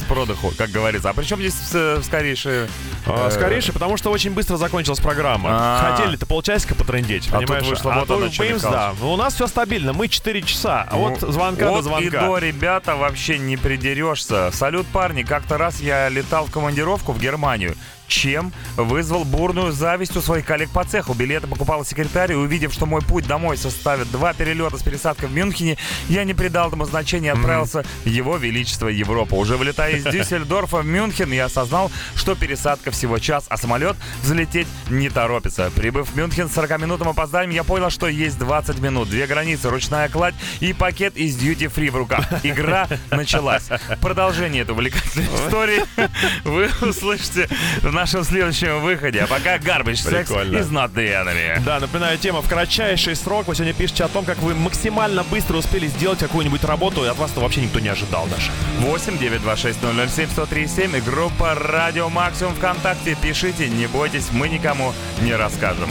[0.56, 1.10] как говорится.
[1.10, 2.68] А при чем здесь э, скорейшие...
[3.06, 5.48] А, э, Скорейше, потому что очень быстро закончилась программа.
[5.52, 5.90] А.
[5.96, 7.66] Хотели-то полчасика потрындеть, А тут понимаешь?
[7.66, 8.78] вышло вот оно тут чё, боимся, Михалыч.
[8.78, 8.94] да.
[9.00, 12.06] Ну, У нас все стабильно, мы 4 часа, а от Ну, звонка от до звонка.
[12.06, 14.50] и до, ребята, вообще не придерешься.
[14.52, 15.22] Салют, парни.
[15.22, 17.74] Как-то раз я летал в командировку в Германию.
[18.08, 21.14] Чем вызвал бурную зависть у своих коллег по цеху.
[21.14, 25.32] Билеты покупал секретарь, и увидев, что мой путь домой составит два перелета с пересадкой в
[25.32, 25.76] Мюнхене,
[26.08, 29.34] я не придал этому значения и отправился в его величество Европа.
[29.34, 34.66] Уже вылетая из Дюссельдорфа в Мюнхен, я осознал, что пересадка всего час, а самолет взлететь
[34.88, 35.70] не торопится.
[35.76, 40.08] Прибыв в Мюнхен с 40-минутным опозданием, я понял, что есть 20 минут, две границы, ручная
[40.08, 42.26] кладь и пакет из Duty Free в руках.
[42.42, 43.68] Игра началась.
[44.00, 45.84] Продолжение этой увлекательной истории
[46.44, 47.48] вы услышите
[47.82, 49.22] в нашем следующем выходе.
[49.22, 50.58] А пока Garbage Sex Прикольно.
[50.58, 51.60] is not the enemy.
[51.64, 53.48] Да, напоминаю, тема в кратчайший срок.
[53.48, 57.18] Вы сегодня пишете о том, как вы максимально быстро успели сделать какую-нибудь работу, и от
[57.18, 58.52] вас-то вообще никто не ожидал даже.
[58.78, 63.16] 8 926 007 1037 и группа Радио Максимум ВКонтакте.
[63.20, 65.90] Пишите, не бойтесь, мы никому не расскажем.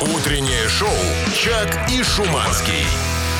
[0.00, 0.88] Утреннее шоу
[1.34, 2.86] «Чак и Шуманский».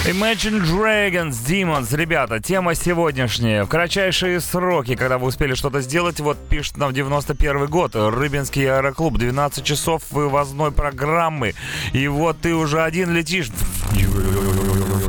[0.05, 1.97] Imagine Dragons, Demons.
[1.97, 3.63] Ребята, тема сегодняшняя.
[3.63, 7.93] В кратчайшие сроки, когда вы успели что-то сделать, вот пишет нам 91 год.
[7.95, 11.55] Рыбинский аэроклуб, 12 часов вывозной программы.
[11.93, 13.51] И вот ты уже один летишь.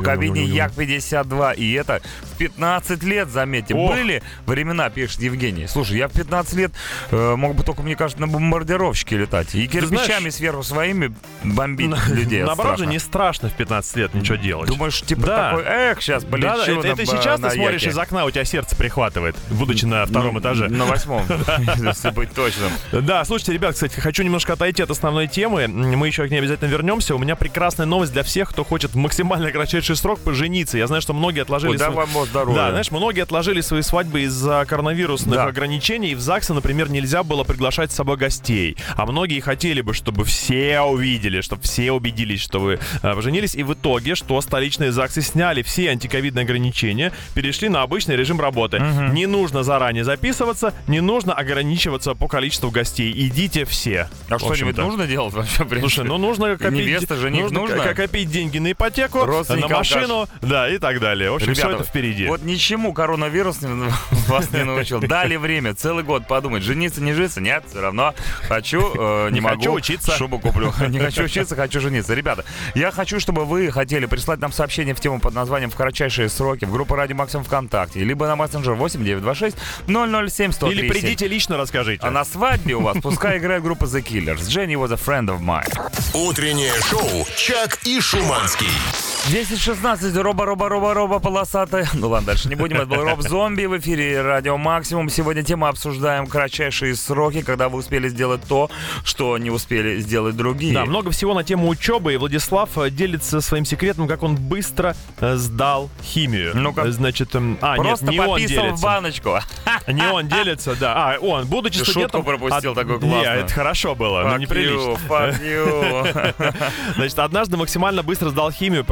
[0.04, 1.56] кабине Як-52.
[1.56, 2.02] И это
[2.34, 3.74] в 15 лет, заметьте.
[3.74, 3.96] Ох.
[3.96, 5.68] Были времена, пишет Евгений.
[5.68, 6.72] Слушай, я в 15 лет
[7.12, 9.56] э, мог бы только, мне кажется, на бомбардировщике летать.
[9.56, 11.14] И кирпичами знаешь, сверху своими
[11.44, 12.42] бомбить людей.
[12.42, 12.92] от Наоборот же страха.
[12.92, 14.70] не страшно в 15 лет ничего делать.
[14.84, 15.50] Думаешь, типа Да.
[15.52, 17.92] такой, эх, сейчас полечу Да, это, это сейчас на ты смотришь Яке».
[17.94, 20.68] из окна, у тебя сердце прихватывает, будучи на втором Ну, этаже.
[20.68, 21.24] На восьмом,
[21.78, 22.70] если быть точным.
[22.92, 25.68] Да, слушайте, ребят, кстати, хочу немножко отойти от основной темы.
[25.70, 27.16] Мы еще к ней обязательно вернемся.
[27.16, 30.78] У меня прекрасная новость для всех, кто хочет в максимально кратчайший срок пожениться.
[30.78, 31.78] Я знаю, что многие отложили...
[31.78, 32.56] Св- вам здоровья.
[32.56, 35.46] Да, знаешь, многие отложили свои свадьбы из-за коронавирусных Да.
[35.46, 36.12] ограничений.
[36.12, 38.76] И в ЗАГСы, например, нельзя было приглашать с собой гостей.
[38.98, 43.56] А многие хотели бы, чтобы все увидели, чтобы все убедились, что вы э, поженились.
[43.56, 48.80] И в итоге, что столичные ЗАГСы сняли все антиковидные ограничения, перешли на обычный режим работы.
[49.12, 53.14] Не нужно заранее записываться, не нужно ограничиваться по количеству гостей.
[53.16, 54.10] Идите все.
[54.30, 55.66] А что-нибудь нужно делать вообще?
[55.80, 57.94] Слушай, ну нужно копить, невеста, жених нужно нужно?
[57.94, 61.32] копить деньги на ипотеку, на машину, да, и так далее.
[61.32, 62.28] В общем, все Ребята, это впереди.
[62.28, 63.60] Вот ничему коронавирус
[64.28, 65.00] вас не научил.
[65.00, 67.42] Дали время, целый год подумать, жениться, не жениться.
[67.42, 68.14] Нет, все равно
[68.48, 69.56] хочу, э, не, Не могу.
[69.56, 70.12] хочу учиться.
[70.12, 70.74] Шубу куплю.
[70.88, 72.14] Не хочу учиться, хочу жениться.
[72.14, 72.46] Ребята,
[72.76, 76.66] я хочу, чтобы вы хотели прислать нам сообщение в тему под названием «В кратчайшие сроки»
[76.66, 79.58] в группу Радио Максимум ВКонтакте, либо на мессенджер 8926
[79.88, 80.70] 007 137.
[80.72, 82.06] Или придите лично расскажите.
[82.06, 84.48] А на свадьбе у вас пускай играет группа The Killers.
[84.48, 85.70] Jenny was a friend of mine.
[86.14, 89.13] Утреннее шоу «Чак и Шуманский».
[89.32, 91.88] 10.16, роба, роба, роба, роба, полосатая.
[91.94, 92.76] Ну ладно, дальше не будем.
[92.78, 95.08] Это был Роб Зомби в эфире Радио Максимум.
[95.10, 98.70] Сегодня тема обсуждаем кратчайшие сроки, когда вы успели сделать то,
[99.06, 100.74] что не успели сделать другие.
[100.74, 104.94] Да, много всего на тему учебы, и Владислав э, делится своим секретом, как он быстро
[105.22, 106.52] э, сдал химию.
[106.54, 106.82] Ну-ка.
[106.82, 108.84] Э, Значит, эм, а, Просто нет, не он пописал в делится.
[108.84, 109.40] баночку.
[109.88, 110.94] Не он делится, да.
[111.14, 112.22] А, он, будучи Ты студентом...
[112.24, 113.40] шутку пропустил от- такую классную.
[113.40, 114.76] это хорошо было, но Fuck неприлично.
[114.76, 116.54] you, fuck you.
[116.96, 118.84] Значит, однажды максимально быстро сдал химию,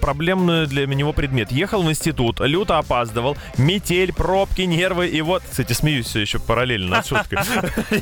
[0.00, 1.52] проблемную для него предмет.
[1.52, 6.96] Ехал в институт, люто опаздывал, метель, пробки, нервы, и вот, кстати, смеюсь все еще параллельно
[6.96, 7.38] над шуткой.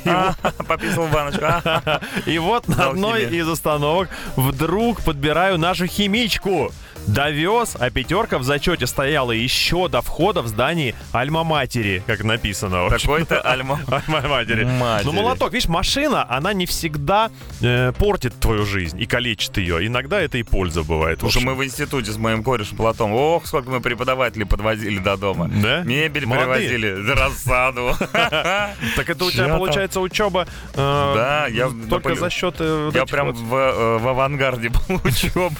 [0.04, 0.34] А,
[0.68, 1.44] Пописал баночку.
[1.44, 2.00] А.
[2.26, 6.72] И вот на одной из остановок вдруг подбираю нашу химичку.
[7.06, 12.88] Довез, а пятерка в зачете стояла еще до входа в здании Альма-Матери, как написано.
[12.90, 13.80] Такой-то альма.
[13.88, 14.64] Альма-Матери.
[14.64, 15.06] Матери.
[15.06, 17.30] Ну, молоток, видишь, машина, она не всегда
[17.60, 19.86] э, портит твою жизнь и калечит ее.
[19.86, 21.22] Иногда это и польза бывает.
[21.22, 21.42] общем.
[21.42, 25.48] мы в институте с моим корешем Платом, ох, сколько мы преподавателей подвозили до дома.
[25.48, 25.82] Да?
[25.82, 26.68] Мебель Молодые.
[26.68, 27.96] привозили, рассаду.
[28.96, 33.32] Так это у тебя получается учеба э, Да, я только за счет э, Я прям
[33.32, 35.52] в авангарде был учеб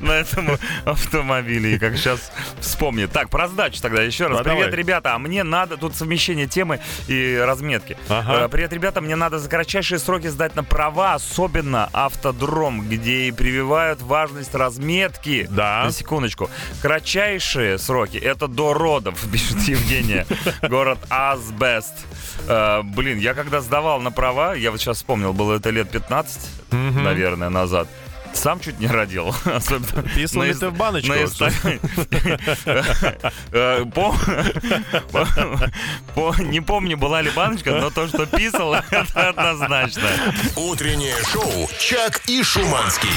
[0.00, 0.45] на этом
[0.84, 2.30] автомобиле, и как сейчас
[2.60, 3.08] вспомню.
[3.08, 4.42] Так, про сдачу тогда еще раз.
[4.42, 7.96] Привет, ребята, а мне надо, тут совмещение темы и разметки.
[8.08, 13.32] Э, Привет, ребята, мне надо за кратчайшие сроки сдать на права, особенно автодром, где и
[13.32, 15.46] прививают важность разметки.
[15.50, 15.84] Да.
[15.84, 16.50] На секундочку.
[16.82, 20.26] Кратчайшие сроки, это до родов, пишет Евгения.
[20.62, 21.94] Город Асбест.
[22.48, 26.40] Э, блин, я когда сдавал на права, я вот сейчас вспомнил, было это лет 15,
[26.70, 27.88] наверное, назад.
[28.34, 29.34] Сам чуть не родил.
[29.44, 31.12] Особенно Писал ли ты в баночку?
[33.52, 33.84] Э,
[36.38, 40.08] Не помню, была ли баночка, но то, что писал, это однозначно.
[40.56, 43.08] Утреннее шоу «Чак и Шуманский».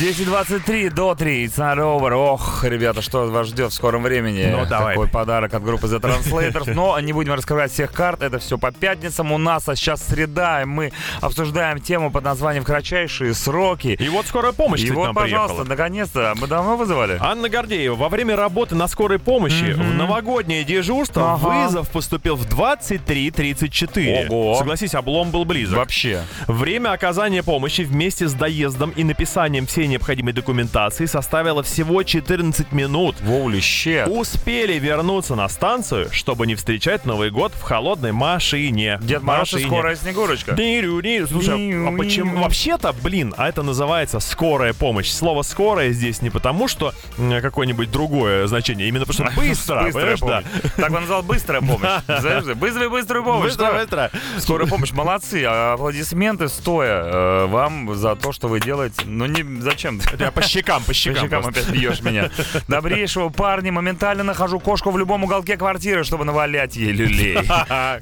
[0.00, 2.12] 10.23 до 3, it's not over.
[2.12, 4.48] Ох, ребята, что вас ждет в скором времени?
[4.50, 4.94] Ну, давай.
[4.94, 6.72] Такой подарок от группы The Translators.
[6.74, 10.62] Но не будем раскрывать всех карт, это все по пятницам у нас, а сейчас среда,
[10.62, 13.96] и мы обсуждаем тему под названием «Кратчайшие сроки».
[13.98, 15.68] И вот скорая помощь, И кстати, вот, нам пожалуйста, приехала.
[15.68, 17.18] наконец-то, мы давно вызывали?
[17.20, 21.64] Анна Гордеева, во время работы на скорой помощи в новогоднее дежурство Ага.
[21.66, 24.28] вызов поступил в 23.34.
[24.28, 24.54] Ого.
[24.56, 25.76] Согласись, облом был близок.
[25.78, 26.22] Вообще.
[26.46, 33.16] Время оказания помощи вместе с доездом и написанием всей необходимой документации составило всего 14 минут.
[33.20, 34.08] Воули, щет.
[34.08, 38.98] Успели вернуться на станцию, чтобы не встречать Новый год в холодной машине.
[39.02, 39.70] Дед Мороз и Машине.
[39.70, 40.52] скорая Снегурочка.
[40.52, 41.26] Дырю-дырю.
[41.26, 42.42] Слушай, а почему?
[42.42, 45.10] Вообще-то, блин, а это называется скорая помощь.
[45.10, 50.42] Слово скорая здесь не потому, что какое-нибудь другое значение, именно потому что быстро, Быстрая да.
[50.76, 51.88] Так он назвал быстрая помощь.
[52.54, 53.48] Вызови быструю помощь.
[53.48, 54.10] Быстро, быстро.
[54.38, 55.44] Скорая помощь, молодцы.
[55.46, 59.02] А Аплодисменты стоя э, вам за то, что вы делаете.
[59.06, 60.00] Ну не зачем?
[60.18, 61.24] Я по щекам, по По щекам.
[61.24, 61.60] щекам просто.
[61.62, 62.30] опять бьешь меня.
[62.68, 67.38] Добрейшего парня, моментально нахожу кошку в любом уголке квартиры, чтобы навалять ей люлей.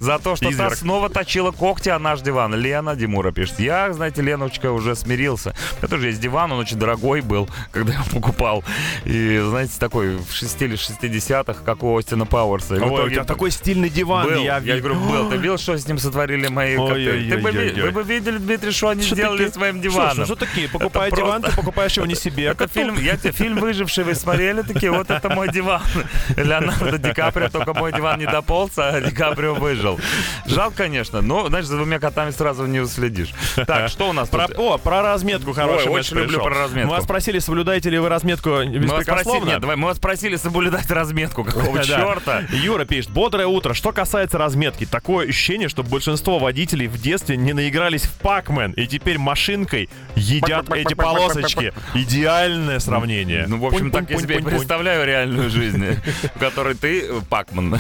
[0.01, 2.55] За то, что та снова точила когти о наш диван.
[2.55, 3.61] Лена Димура пишет.
[3.61, 5.55] Я, знаете, Леночка, уже смирился.
[5.79, 8.65] Это тоже есть диван, он очень дорогой был, когда я покупал.
[9.05, 12.75] И, знаете, такой в 60 или 60-х, как у Остина Пауэрса.
[12.75, 14.27] Ой, у итоге тебя такой стильный диван.
[14.27, 14.43] был.
[14.43, 15.31] Я, Я, говорю, был.
[15.31, 17.29] Ты видел, что с ним сотворили мои коты?
[17.31, 17.51] Ты бы.
[17.83, 20.15] Вы бы видели, Дмитрий, что они Что сделали такие- с моим Что, диваном.
[20.15, 20.69] что, что такие?
[20.69, 24.15] Покупают Это диван, просто- покупаешь его не себе, Это фильм, я тебе фильм «Выживший» вы
[24.15, 25.83] смотрели, такие, вот это мой диван.
[26.37, 29.99] Леонардо Ди Каприо, только мой диван не дополз, а Ди Каприо выжил.
[30.47, 33.31] Жалко, конечно, но, знаешь, за двумя котами сразу не уследишь.
[33.67, 34.59] Так, что у нас Про, тут?
[34.59, 36.45] о, про разметку хороший Ой, матч очень люблю пришел.
[36.45, 36.89] про разметку.
[36.89, 39.49] Мы вас спросили, соблюдаете ли вы разметку Мы вас спросили, беспрекословно.
[39.51, 41.45] нет, давай, мы вас просили соблюдать разметку.
[41.45, 41.83] Какого Да.
[41.85, 42.43] черта?
[42.53, 43.75] Юра пишет, бодрое утро.
[43.75, 48.87] Что касается разметки, такое ощущение, что большинство водителей в детстве не наигрались в Пакмен и
[48.87, 51.73] теперь машинкой едят эти полосочки.
[51.95, 53.47] Идеальное сравнение.
[53.49, 55.85] Ну, в общем, так я себе представляю реальную жизнь,
[56.35, 57.79] в которой ты Пакман.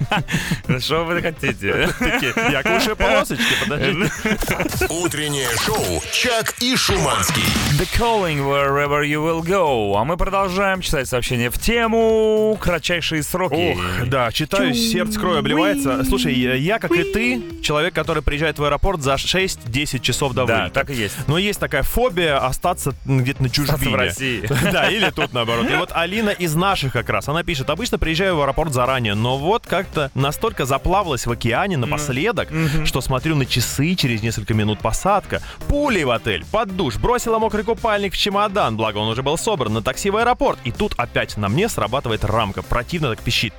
[0.80, 1.88] Что вы хотите?
[2.50, 4.04] Я кушаю полосочки, подожди.
[4.88, 7.42] Утреннее шоу «Чак и Шуманский».
[7.78, 9.96] The calling wherever you will go.
[9.96, 13.74] А мы продолжаем читать сообщения в тему кратчайшие сроки.
[13.74, 16.04] Ох, да, читаю, сердце кровью обливается.
[16.04, 20.56] Слушай, я, как и ты, человек, который приезжает в аэропорт за 6-10 часов до Да,
[20.58, 20.74] вылета.
[20.74, 21.16] так и есть.
[21.26, 23.74] Но есть такая фобия остаться где-то на чужбине.
[23.74, 24.48] Остаться в России.
[24.72, 25.66] Да, или тут наоборот.
[25.70, 29.38] И вот Алина из наших как раз, она пишет, обычно приезжаю в аэропорт заранее, но
[29.38, 32.48] вот как-то настолько заплавалась в океане напоследок,
[32.84, 37.64] что смотрю на часы, через несколько минут посадка, пулей в отель, под душ, бросила мокрый
[37.64, 41.36] купальник в чемодан, благо он уже был собран, на такси в аэропорт, и тут опять
[41.38, 43.54] на мне срабатывает рамка, противно так пищит.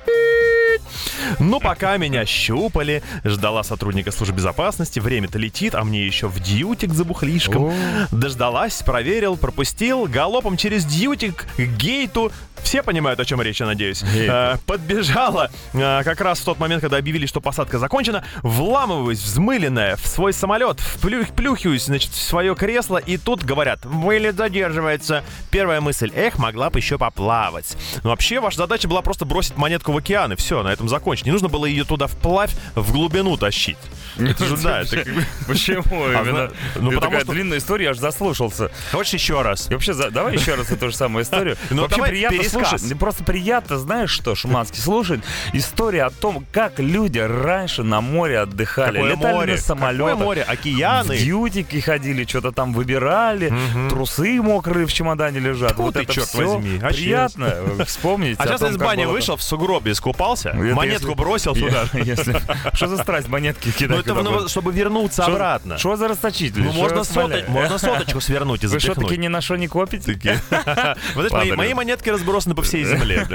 [1.38, 6.92] Ну, пока меня щупали, ждала сотрудника службы безопасности, время-то летит, а мне еще в дьютик
[6.92, 7.72] за бухлишком.
[8.10, 12.32] Дождалась, проверил, пропустил, галопом через дьютик к гейту.
[12.62, 14.04] Все понимают, о чем речь, я надеюсь.
[14.14, 19.96] Э, подбежала э, как раз в тот момент, когда объявили, что посадка закончена, вламываюсь, взмыленная,
[19.96, 25.24] в свой самолет, вплю- плюхаюсь, значит, в свое кресло, и тут говорят, вылет задерживается.
[25.50, 27.76] Первая мысль, эх, могла бы еще поплавать.
[28.04, 31.26] Но вообще, ваша задача была просто бросить монетку в океан, и все, на этом закончить.
[31.26, 33.78] Не нужно было ее туда вплавь, в глубину тащить.
[34.18, 35.04] Это же, да, это
[35.46, 36.52] Почему А, именно?
[36.76, 38.70] ну, потому такая что- длинная история, я аж заслушался.
[38.92, 39.70] Хочешь еще раз?
[39.70, 41.56] И вообще, давай еще раз эту же самую историю.
[41.70, 42.82] Ну, Вообще приятно слушать.
[42.82, 45.20] Мне Просто приятно, знаешь что, Шуманский, слушать
[45.54, 48.96] историю о том, как люди раньше на море отдыхали.
[48.98, 49.52] Какое летали море?
[49.54, 50.08] на самолетах.
[50.10, 50.42] Какое море?
[50.42, 51.14] Океаны?
[51.16, 53.52] В дьютики ходили, что-то там выбирали,
[53.88, 55.72] трусы мокрые в чемодане лежат.
[55.72, 56.78] Тьфу вот ты, это черт все возьми.
[56.82, 57.56] А приятно
[57.86, 58.36] вспомнить.
[58.38, 61.84] А сейчас из бани вышел, в сугробе искупался, Это монетку если- бросил туда.
[61.94, 62.36] Если-
[62.74, 63.98] Что за страсть монетки Ну кидать?
[64.00, 65.78] это туда ну, чтобы вернуться Что- обратно.
[65.78, 66.62] Что за расточитель?
[66.62, 67.48] Ну можно, валяет?
[67.48, 70.40] можно соточку свернуть и Вы что, таки ни на что не копите?
[71.14, 73.26] Вот мои, мои монетки разбросаны по всей земле.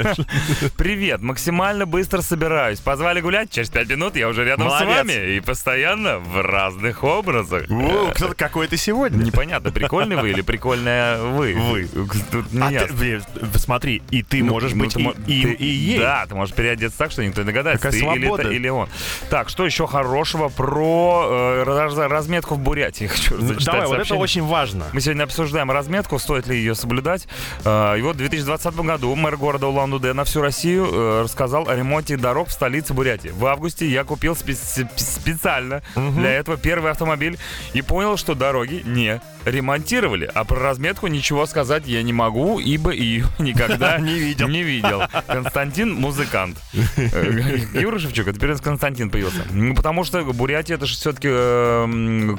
[0.78, 2.80] Привет, максимально быстро собираюсь.
[2.80, 4.88] Позвали гулять, через пять минут я уже рядом Молодец.
[4.88, 5.36] с вами.
[5.36, 7.69] И постоянно в разных образах.
[7.69, 9.23] О, кто- Какой ты сегодня?
[9.23, 11.53] Непонятно, прикольный вы или прикольная вы.
[11.55, 11.88] Вы.
[12.32, 13.21] Тут А ты,
[13.55, 15.99] смотри, и ты Ну, можешь ну, быть ты и, им, ты- и ей.
[15.99, 18.43] Да, ты можешь переодеться так, что никто не догадается, Какая ты или, свобода.
[18.43, 18.89] это, или он.
[19.30, 23.05] Так, что еще хорошего про э, раз- разметку в Бурятии?
[23.07, 24.24] Хочу зачитать Давай, вот это сообщение.
[24.24, 24.86] очень важно.
[24.93, 27.28] Мы сегодня обсуждаем разметку, стоит ли ее соблюдать.
[27.65, 31.76] Э, И вот в 2020 году мэр города Улан-Удэ на всю Россию э, рассказал о
[31.76, 33.30] ремонте дорог в столице Бурятии.
[33.30, 37.38] В августе я купил спе- специально для этого первый автомобиль
[37.74, 40.30] и понял, что дороги не ремонтировали.
[40.34, 44.47] А про разметку ничего сказать я не могу, ибо ее никогда Не видел.
[44.47, 45.03] Не видел.
[45.28, 46.57] Константин музыкант.
[47.14, 49.41] Э, Юра Шевчук, а теперь у нас Константин появился.
[49.51, 51.28] Ну, потому что Бурятия это же все-таки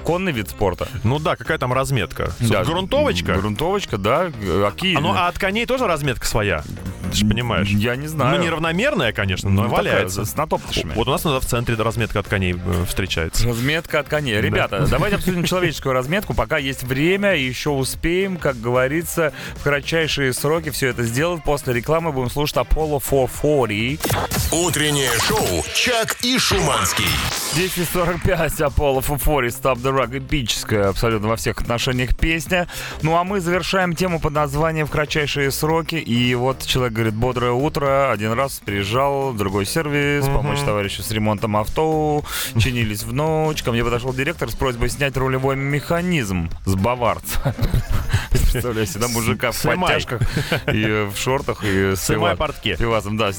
[0.04, 0.88] конный вид спорта.
[1.04, 2.32] Ну да, какая там разметка?
[2.40, 3.34] Да, Грунтовочка?
[3.34, 4.30] Грунтовочка, да.
[4.42, 4.72] А?
[4.96, 6.62] А, ну, а от коней тоже разметка своя?
[7.10, 7.68] Ты же понимаешь.
[7.68, 8.36] Я не знаю.
[8.38, 10.24] Ну, неравномерная, конечно, но Ну, такая, валяется.
[10.24, 10.92] с натоптышами.
[10.94, 13.46] Вот у нас в центре разметка от коней э, встречается.
[13.48, 14.40] Разметка от коней.
[14.40, 20.70] Ребята, давайте обсудим человеческую разметку, пока есть время, еще успеем, как говорится, в кратчайшие сроки
[20.70, 21.42] все это сделать.
[21.44, 24.00] После рекламы будем слушать Apollo 440.
[24.64, 27.06] Утреннее шоу «Чак и Шуманский».
[27.54, 30.18] 10.45 Apollo 440 Stop the Rock.
[30.18, 32.66] Эпическая абсолютно во всех отношениях песня.
[33.02, 35.94] Ну а мы завершаем тему под названием «В кратчайшие сроки».
[35.94, 38.10] И вот человек говорит, бодрое утро.
[38.10, 42.24] Один раз приезжал в другой сервис, помочь товарищу с ремонтом авто.
[42.58, 43.62] Чинились в ночь.
[43.62, 47.54] Ко мне подошел директор с просьбой снять рулевой механизм с баварца.
[48.52, 50.22] Представляю себе, да, мужика в подтяжках
[50.72, 52.76] и в шортах и с пива- портки.
[52.76, 53.30] пивасом, да.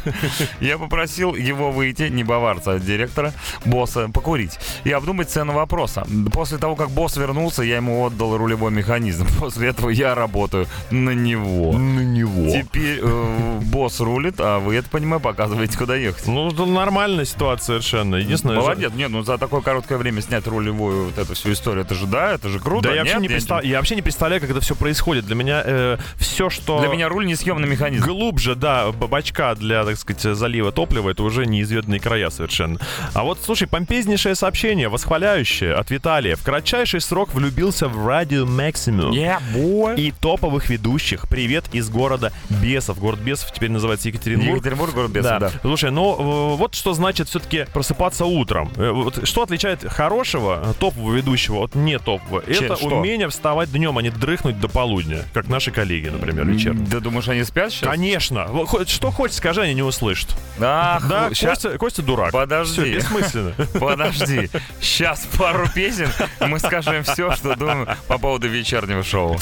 [0.60, 3.32] Я попросил его выйти, не баварца, а директора,
[3.64, 6.06] босса, покурить и обдумать цену вопроса.
[6.32, 9.26] После того, как босс вернулся, я ему отдал рулевой механизм.
[9.38, 11.72] После этого я работаю на него.
[11.72, 12.50] На него.
[12.50, 16.26] Теперь э, босс рулит, а вы, это понимаю, показываете, куда ехать.
[16.26, 18.16] Ну, это нормальная ситуация совершенно.
[18.16, 18.56] Единственное...
[18.56, 22.06] Молодец, нет, ну за такое короткое время снять рулевую вот эту всю историю, это же
[22.06, 22.88] да, это же круто.
[22.88, 23.22] Да я вообще, нет?
[23.22, 25.26] не представ- я вообще не представляю, понимаю, как это все происходит.
[25.26, 26.80] Для меня э, все, что...
[26.80, 28.04] Для меня руль несъемный механизм.
[28.06, 32.78] Глубже, да, бачка для, так сказать, залива топлива, это уже неизведанные края совершенно.
[33.14, 36.36] А вот, слушай, помпезнейшее сообщение, восхваляющее от Виталия.
[36.36, 39.12] В кратчайший срок влюбился в радио Максимум.
[39.12, 39.96] Yeah, boy.
[39.96, 41.28] И топовых ведущих.
[41.28, 42.98] Привет из города Бесов.
[42.98, 44.56] Город Бесов теперь называется Екатеринбург.
[44.56, 45.38] Екатеринбург, город Бесов, Да.
[45.38, 45.50] да.
[45.62, 48.70] Слушай, ну э, вот что значит все-таки просыпаться утром.
[48.76, 52.42] Э, Вот что отличает хорошего э, топового ведущего от не топового?
[52.44, 52.86] Че- Это что?
[52.98, 56.86] умение вставать днем, а не дрыхнуть до полудня, как наши коллеги, например, вечерние.
[56.86, 57.88] Ты думаешь, они спят сейчас?
[57.90, 58.46] Конечно.
[58.86, 60.36] Что хочешь, скажи, они не услышат.
[60.60, 62.30] Ах, Да, щас- Костя, Костя дурак.
[62.30, 62.80] Подожди.
[62.82, 63.54] Все, бессмысленно.
[63.80, 64.48] Подожди.
[64.80, 66.08] Сейчас пару песен,
[66.38, 69.36] мы скажем все, что думаем по поводу вечернего шоу.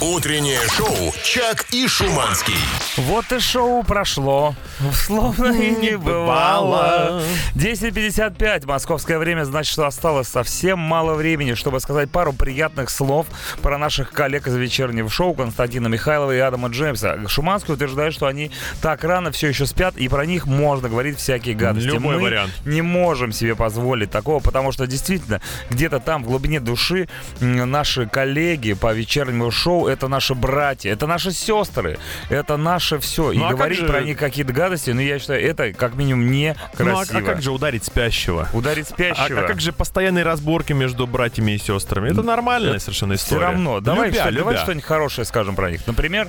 [0.00, 2.56] Утреннее шоу «Чак и Шуманский».
[2.96, 4.56] Вот и шоу прошло,
[4.92, 7.22] словно и не бывало.
[7.54, 13.28] 10.55, московское время, значит, что осталось совсем мало времени, чтобы сказать пару приятных слов
[13.62, 17.18] про наших коллег из вечернего шоу Константина Михайлова и Адама Джеймса.
[17.28, 21.54] Шуманский утверждает, что они так рано все еще спят, и про них можно говорить всякие
[21.54, 21.86] гадости.
[21.86, 22.52] Любой Мы вариант.
[22.64, 27.08] не можем себе позволить такого, потому что действительно где-то там в глубине души
[27.40, 31.98] наши коллеги по вечернему шоу это наши братья, это наши сестры,
[32.30, 33.32] это наше все.
[33.32, 35.94] И Ну, а как говорить же- про них какие-то гадости, ну я считаю, это как
[35.94, 37.18] минимум не Ну, а, красиво.
[37.18, 38.48] а как же ударить спящего?
[38.52, 39.40] Ударить А, спящего.
[39.40, 42.10] а как же постоянные разборки между братьями и сестрами?
[42.10, 43.42] Это нормальная совершенно Все история.
[43.46, 43.80] равно.
[43.80, 44.56] Давай, Любя, что, любя.
[44.58, 45.86] что-нибудь хорошее скажем про них.
[45.86, 46.28] Например,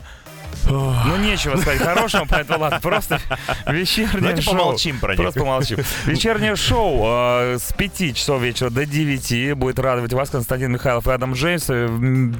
[0.67, 3.19] ну, нечего сказать хорошего, поэтому ладно, просто
[3.67, 4.55] вечернее Давайте шоу.
[4.55, 5.21] помолчим про них.
[5.21, 5.77] Просто помолчим.
[6.05, 11.11] Вечернее шоу э, с 5 часов вечера до 9 будет радовать вас Константин Михайлов и
[11.11, 11.65] Адам Джеймс.
[11.69, 11.87] Э,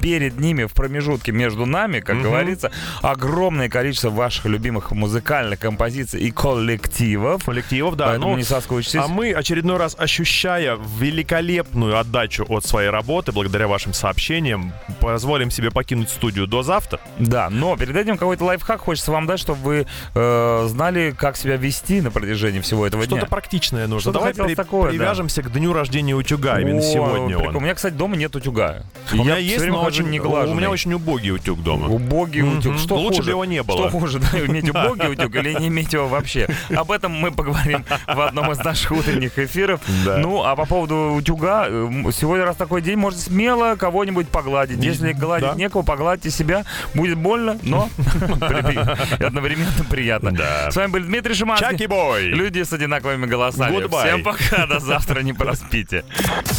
[0.02, 2.70] Перед ними в промежутке между нами, как говорится,
[3.02, 7.44] огромное количество ваших любимых музыкальных композиций и коллективов.
[7.44, 8.06] коллективов, да.
[8.06, 9.00] Поэтому ну, не соскучитесь.
[9.00, 15.70] А мы очередной раз, ощущая великолепную отдачу от своей работы, благодаря вашим сообщениям, позволим себе
[15.70, 17.00] покинуть студию до завтра.
[17.18, 21.56] Да, но перед этим какой-то лайфхак хочется вам дать, чтобы вы э, знали, как себя
[21.56, 23.28] вести на протяжении всего этого Что-то дня.
[23.28, 24.12] практичное нужно.
[24.12, 24.98] Что-то Давай при- такое, да.
[24.98, 26.60] привяжемся к дню рождения утюга.
[26.60, 27.54] Именно О, сегодня прикол.
[27.54, 27.64] У он.
[27.64, 28.82] меня, кстати, дома нет утюга.
[29.12, 30.52] У меня Я есть, но очень, неглаженный.
[30.52, 31.88] у меня очень убогий утюг дома.
[31.88, 32.58] Убогий Мгм.
[32.58, 32.78] утюг.
[32.78, 33.22] Что Лучше хуже?
[33.24, 33.88] бы его не было.
[33.88, 36.48] Что хуже, да, иметь убогий утюг или не иметь его вообще?
[36.74, 39.80] Об этом мы поговорим в одном из наших утренних эфиров.
[40.04, 40.18] Да.
[40.18, 41.66] Ну, а по поводу утюга,
[42.12, 44.82] сегодня раз такой день, можно смело кого-нибудь погладить.
[44.82, 45.54] Если гладить Да.
[45.54, 46.64] некого, погладьте себя.
[46.94, 50.32] Будет больно, но при- одновременно приятно.
[50.32, 50.70] Да.
[50.70, 51.68] С вами был Дмитрий Шиманский.
[51.70, 52.24] Чаки-бой!
[52.24, 53.76] Люди с одинаковыми голосами.
[53.76, 54.06] Goodbye.
[54.06, 56.04] Всем пока, до завтра, не проспите.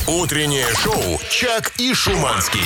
[0.08, 2.62] Утреннее шоу «Чак и Шуманский».